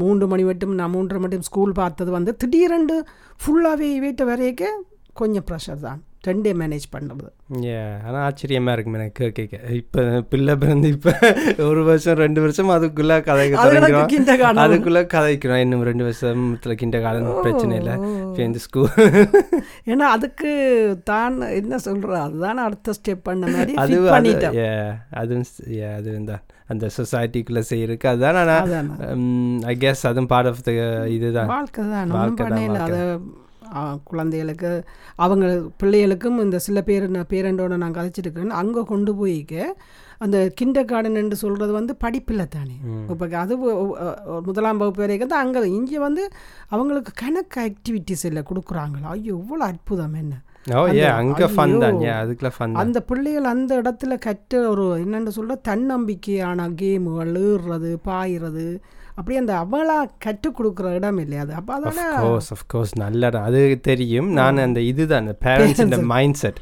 மூன்று 0.01 0.27
மணி 0.33 0.45
மட்டும் 0.49 0.75
நான் 0.81 0.93
மூன்றரை 0.97 1.21
மட்டும் 1.25 1.47
ஸ்கூல் 1.49 1.79
பார்த்தது 1.83 2.11
வந்து 2.17 2.33
திடீரெண்டு 2.43 2.97
ஃபுல்லாகவே 3.43 3.91
வீட்டை 4.05 4.25
வரைக்க 4.33 4.73
கொஞ்சம் 5.21 5.47
ப்ரெஷர் 5.51 5.85
தான். 5.87 6.01
ரெண்டே 6.27 6.51
மேனேஜ் 6.59 6.85
பண்ணுறது 6.93 7.29
ஏ 7.65 7.75
ஆனால் 8.05 8.21
ஆச்சரியமாக 8.27 8.73
இருக்கும் 8.75 8.95
எனக்கு 8.99 9.27
கேட்க 9.37 9.59
இப்போ 9.79 10.01
பிள்ளை 10.31 10.53
பிறந்து 10.63 10.87
இப்போ 10.95 11.11
ஒரு 11.67 11.81
வருஷம் 11.89 12.17
ரெண்டு 12.23 12.39
வருஷம் 12.45 12.71
அதுக்குள்ளே 12.75 13.17
கதைக்க 13.27 13.61
அது 13.63 13.77
எனக்கு 13.79 13.93
தொடங்கிறோம் 13.93 14.11
கிண்டர் 14.13 14.39
கார்டன். 14.41 14.63
அதுக்குள்ளே 14.63 15.03
கதைக்கிறோம். 15.13 15.61
இன்னும் 15.65 15.85
ரெண்டு 15.89 16.05
வருஷத்தில் 16.07 16.77
கிண்ட 16.81 16.99
காலம் 17.05 17.29
பிரச்சனை 17.45 17.77
இல்லை. 17.81 17.95
இந்த 18.47 18.61
ஸ்கூல் 18.65 18.91
ஏன்னா 19.91 20.07
அதுக்கு 20.17 20.51
தான் 21.11 21.39
என்ன 21.61 21.79
சொல்கிறோம் 21.87 22.25
அதுதான் 22.25 22.65
அடுத்த 22.67 22.97
ஸ்டெப் 22.99 23.25
பண்ண 23.29 23.45
மாதிரி 23.55 23.75
அது 23.85 23.97
பண்ணிட்டேன். 24.13 24.59
அதுவும் 25.21 25.47
அதுவும் 25.97 26.29
தான். 26.33 26.43
அந்த 26.73 26.85
சொசைட்டிக்குள்ளே 26.99 27.63
செய்யறதுக்கு 27.71 28.07
அதுதான் 28.13 28.39
ஆனால் 28.43 28.71
ஐ 29.73 29.75
கெஸ் 29.83 30.07
அதுவும் 30.11 30.31
பார்ட் 30.33 30.49
ஆஃப் 30.53 30.63
த 30.69 30.71
இதுதான். 31.17 31.51
வாழ்க்கை 31.57 31.83
தான். 31.95 32.15
வாழ்க்கை 32.19 32.47
தான். 32.53 32.81
அதை 32.87 33.01
குழந்தைகளுக்கு 34.03 34.71
அவங்க 35.17 35.45
பிள்ளைகளுக்கும் 35.79 36.41
இந்த 36.41 36.59
சில 36.59 36.81
பேர் 36.81 37.05
நான் 37.09 37.29
பேரண்டோட 37.29 37.75
நான் 37.77 37.95
கதைச்சிருக்கேன் 37.95 38.57
அங்கே 38.57 38.83
கொண்டு 38.85 39.13
போய்க்க 39.15 39.55
அந்த 40.19 40.37
கிண்டர் 40.59 40.85
கார்டன் 40.85 41.15
என்று 41.15 41.35
சொல்கிறது 41.35 41.71
வந்து 41.71 41.93
படிப்பில்லை 42.03 42.45
தானே. 42.47 42.75
இப்போ 43.11 43.27
அது 43.37 43.55
முதலாம் 44.45 44.77
வகுப்பு 44.77 45.01
வரைக்கும் 45.01 45.27
தான் 45.27 45.43
அங்கே 45.45 45.61
இங்கே 45.71 45.99
வந்து 45.99 46.23
அவங்களுக்கு 46.69 47.11
கணக்கு 47.15 47.59
ஆக்டிவிட்டிஸ் 47.61 48.25
எல்லாம் 48.25 48.49
கொடுக்குறாங்களா? 48.49 49.07
ஐயோ 49.11 49.33
இவ்வளோ 49.37 49.65
அற்புதம் 49.67 50.13
என்ன? 50.15 50.35
அந்த- 52.81 53.03
பிள்ளைகள் 53.09 53.51
அந்த 53.51 53.81
இடத்துல 53.81 54.17
கற்ற 54.19 54.61
ஒரு 54.69 54.85
என்னென்னு 54.97 55.31
சொல்ற 55.35 55.55
தன்னம்பிக்கையான 55.67 56.67
கேமுகள் 56.77 57.31
ஏறுறது 57.43 57.91
பாயிறது 58.05 58.65
அப்படியே 59.19 59.39
அந்த 59.41 59.53
அவளா 59.61 59.95
கற்றுக் 60.23 60.57
கொடுக்குற 60.57 60.87
இடம் 60.97 61.19
இல்லையா 61.21 61.43
அது? 61.45 61.53
அப்போ 61.59 61.71
அதோட 61.77 62.01
கோர்ஸ் 62.23 62.49
ஆஃப் 62.55 62.63
கோர்ஸ் 62.73 62.91
நல்ல 63.01 63.21
இடம். 63.29 63.45
அது 63.49 63.61
தெரியும். 63.87 64.27
நான் 64.39 64.63
அந்த 64.65 64.79
இதுதான் 64.89 65.21
அந்த 65.23 65.33
பேரண்ட்ஸ் 65.45 65.81
இந்த 65.85 65.99
மைண்ட் 66.11 66.37
செட் 66.41 66.59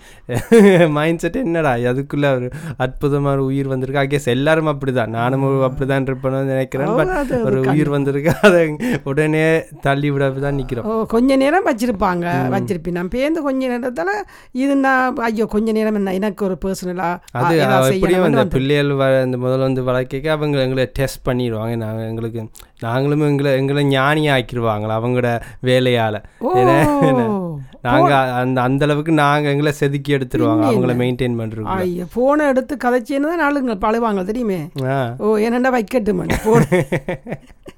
மைண்ட் 0.97 1.21
செட் 1.23 1.39
என்னடா? 1.41 1.73
அதுக்குள்ள 1.91 2.29
ஒரு 2.37 2.47
அற்புதமான 2.85 3.43
உயிர் 3.49 3.71
வந்திருக்கு. 3.73 4.01
ஐ 4.03 4.07
கெஸ் 4.13 4.29
எல்லாரும் 4.35 4.71
அப்படிதான். 4.73 5.11
நானும் 5.17 5.45
அப்படிதான் 5.67 6.07
இருப்பேன்னு 6.09 6.43
நினைக்கிறேன். 6.53 6.93
பட் 6.99 7.33
ஒரு 7.49 7.59
உயிர் 7.73 7.91
வந்திருக்கு 7.95 8.33
அதை 8.49 8.61
உடனே 9.11 9.43
தள்ளி 9.87 10.11
விட 10.15 10.29
தான் 10.47 10.57
நிற்கிறோம் 10.61 10.89
கொஞ்ச 11.15 11.37
நேரம் 11.43 11.67
வச்சிருப்பாங்க. 11.71 12.25
வச்சிருப்பேன். 12.55 12.97
நான் 12.99 13.13
பேருந்து 13.17 13.45
கொஞ்ச 13.49 13.67
நேரத்தில் 13.73 14.13
இது 14.63 14.73
நான் 14.85 15.21
ஐயோ 15.29 15.47
கொஞ்ச 15.57 15.71
நேரம் 15.79 15.99
என்ன 16.01 16.15
எனக்கு 16.21 16.45
ஒரு 16.49 16.57
பர்சனலாக 16.65 17.41
அது 17.43 17.61
எப்படியும் 17.97 18.27
அந்த 18.31 18.47
பிள்ளைகள் 18.57 18.95
வ 19.03 19.11
இந்த 19.27 19.39
முதல்ல 19.43 19.67
வந்து 19.69 19.83
வளர்க்க 19.91 20.33
அவங்க 20.37 20.65
எங்களை 20.65 20.87
டெஸ்ட் 21.01 21.23
பண்ணிடுவாங்க. 21.29 21.75
நாங்கள் 21.85 22.09
எங்களுக்கு 22.13 22.41
நாங்களும் 22.81 23.25
எங்களை 23.27 23.51
எங்களை 23.59 23.83
ஞானி 23.91 24.23
ஆக்கிடுவாங்களா 24.29 24.95
அவங்களோட 24.99 25.29
வேலையால். 25.61 26.17
நாங்கள் 27.85 28.29
அந்த 28.39 28.57
அந்த 28.61 28.83
அளவுக்கு 28.85 29.11
நாங்கள் 29.19 29.51
எங்களை 29.51 29.71
செதுக்கி 29.73 30.11
எடுத்துருவாங்க. 30.17 30.63
அவங்கள 30.69 30.93
மெயின்டைன் 31.01 31.39
பண்ணுறோம் 31.39 31.69
ஐயோ 31.75 32.05
ஃபோனை 32.13 32.45
எடுத்து 32.53 32.75
கதைச்சேன்னு 32.77 33.31
தான் 33.31 33.45
ஆளுங்க 33.47 33.75
பழுவாங்க 33.85 34.23
தெரியுமே 34.25 34.59
ஓ 35.19 35.35
என்னண்டா 35.47 35.71
வைக்கட்டுமா 35.77 36.25
ஃபோன் 36.45 36.65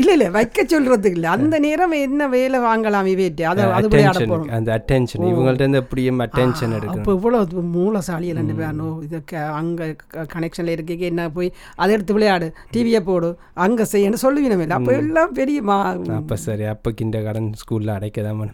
இல்லை 0.00 0.12
இல்லை 0.16 0.28
வைக்க 0.36 0.64
சொல்றதுக்கு 0.72 1.18
இல்லை 1.18 1.30
அந்த 1.36 1.56
நேரம் 1.64 1.94
என்ன 2.06 2.28
வேலை 2.34 2.58
வாங்கலாம் 2.66 3.08
இவேட்டு 3.12 3.44
அதை 3.50 3.64
அது 3.78 3.88
விளையாட 3.92 4.12
attention, 4.12 4.30
போகிறோம் 4.32 4.54
அந்த 4.58 4.70
அட்டென்ஷன் 4.78 5.26
இவங்கள்ட்ட 5.30 5.64
இருந்து 5.64 5.80
எப்படியும் 5.82 6.22
அட்டென்ஷன் 6.26 6.74
எடுக்கணும். 6.78 7.04
அப்போ 7.04 7.14
இவ்வளோ 7.18 7.40
மூலசாலி 7.76 8.32
ரெண்டு 8.38 8.54
பேரும். 8.60 8.96
இது 9.06 9.20
அங்கே 9.60 9.86
கனெக்ஷனில் 10.34 10.74
இருக்க 10.74 11.10
என்ன 11.12 11.28
போய் 11.36 11.50
அதை 11.82 11.90
எடுத்து 11.96 12.16
விளையாடு. 12.18 12.48
டிவியை 12.74 13.02
போடு. 13.10 13.30
அங்கே 13.66 13.86
செய்யணும் 13.92 14.22
சொல்லுவீனமே 14.24 14.64
இல்லை 14.66 14.76
அப்போ 14.78 14.92
எல்லாம் 15.02 15.32
பெரிய 15.40 15.62
மா 15.70 15.78
அப்போ 16.18 16.36
சரி 16.46 16.66
அப்போ 16.74 16.90
கிண்ட 17.00 17.22
கடன் 17.26 17.50
ஸ்கூலில் 17.62 17.94
அடைக்க 17.96 18.22
தான் 18.28 18.52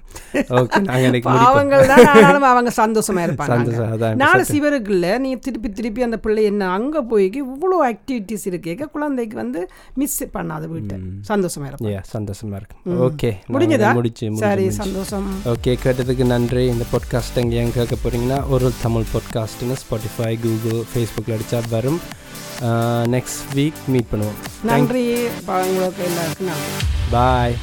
ஓகே 0.61 0.81
நாங்கள் 0.91 1.23
பாவங்கள் 1.29 1.87
தான் 1.93 2.49
அவங்க 2.53 2.71
சந்தோஷமா 2.81 3.23
இருப்பாங்க. 3.27 4.13
நாலு 4.23 4.43
சிவருக்குள்ள 4.53 5.07
நீ 5.25 5.31
திருப்பி 5.47 5.69
திருப்பி 5.79 6.07
அந்த 6.09 6.19
பிள்ளை 6.25 6.45
என்ன 6.53 6.69
அங்கே 6.79 7.01
போய் 7.11 7.27
இவ்வளோ 7.43 7.77
ஆக்டிவிட்டிஸ் 7.91 8.47
இருக்கேக்க 8.51 8.85
குழந்தைக்கு 8.97 9.37
வந்து 9.43 9.61
மிஸ் 10.01 10.19
பண்ணாத 10.37 10.65
வீட்டை. 10.73 10.97
சந்தோஷமா 11.29 11.67
இருக்கும். 11.71 11.91
ஏ 11.91 12.01
சந்தோஷமா 12.15 12.57
இருக்கு 12.61 12.77
ஓகே 13.07 13.31
முடிஞ்சதா? 13.55 13.91
முடிச்சு 13.99 14.27
சரி 14.43 14.67
சந்தோஷம். 14.81 15.29
ஓகே 15.53 15.73
கேட்டதுக்கு 15.85 16.25
நன்றி. 16.33 16.65
இந்த 16.75 16.85
பாட்காஸ்ட் 16.93 17.41
எங்கே 17.43 17.57
ஏன் 17.63 17.75
கேட்க 17.77 17.97
போகிறீங்கன்னா 18.03 18.41
ஒரு 18.57 18.69
தமிழ் 18.83 19.11
பாட்காஸ்ட்னு 19.15 19.77
ஸ்பாட்டிஃபை 19.83 20.33
கூகுள் 20.45 20.83
ஃபேஸ்புக்கில் 20.93 21.37
அடித்தா 21.37 21.61
வரும். 21.77 22.01
நெக்ஸ்ட் 23.15 23.45
வீக் 23.59 23.81
மீட் 23.93 24.11
பண்ணுவோம். 24.13 24.41
நன்றி. 24.71 25.05
உங்களுக்கு 25.47 26.03
எல்லாருக்கும் 26.09 26.51
பாய் 27.15 27.57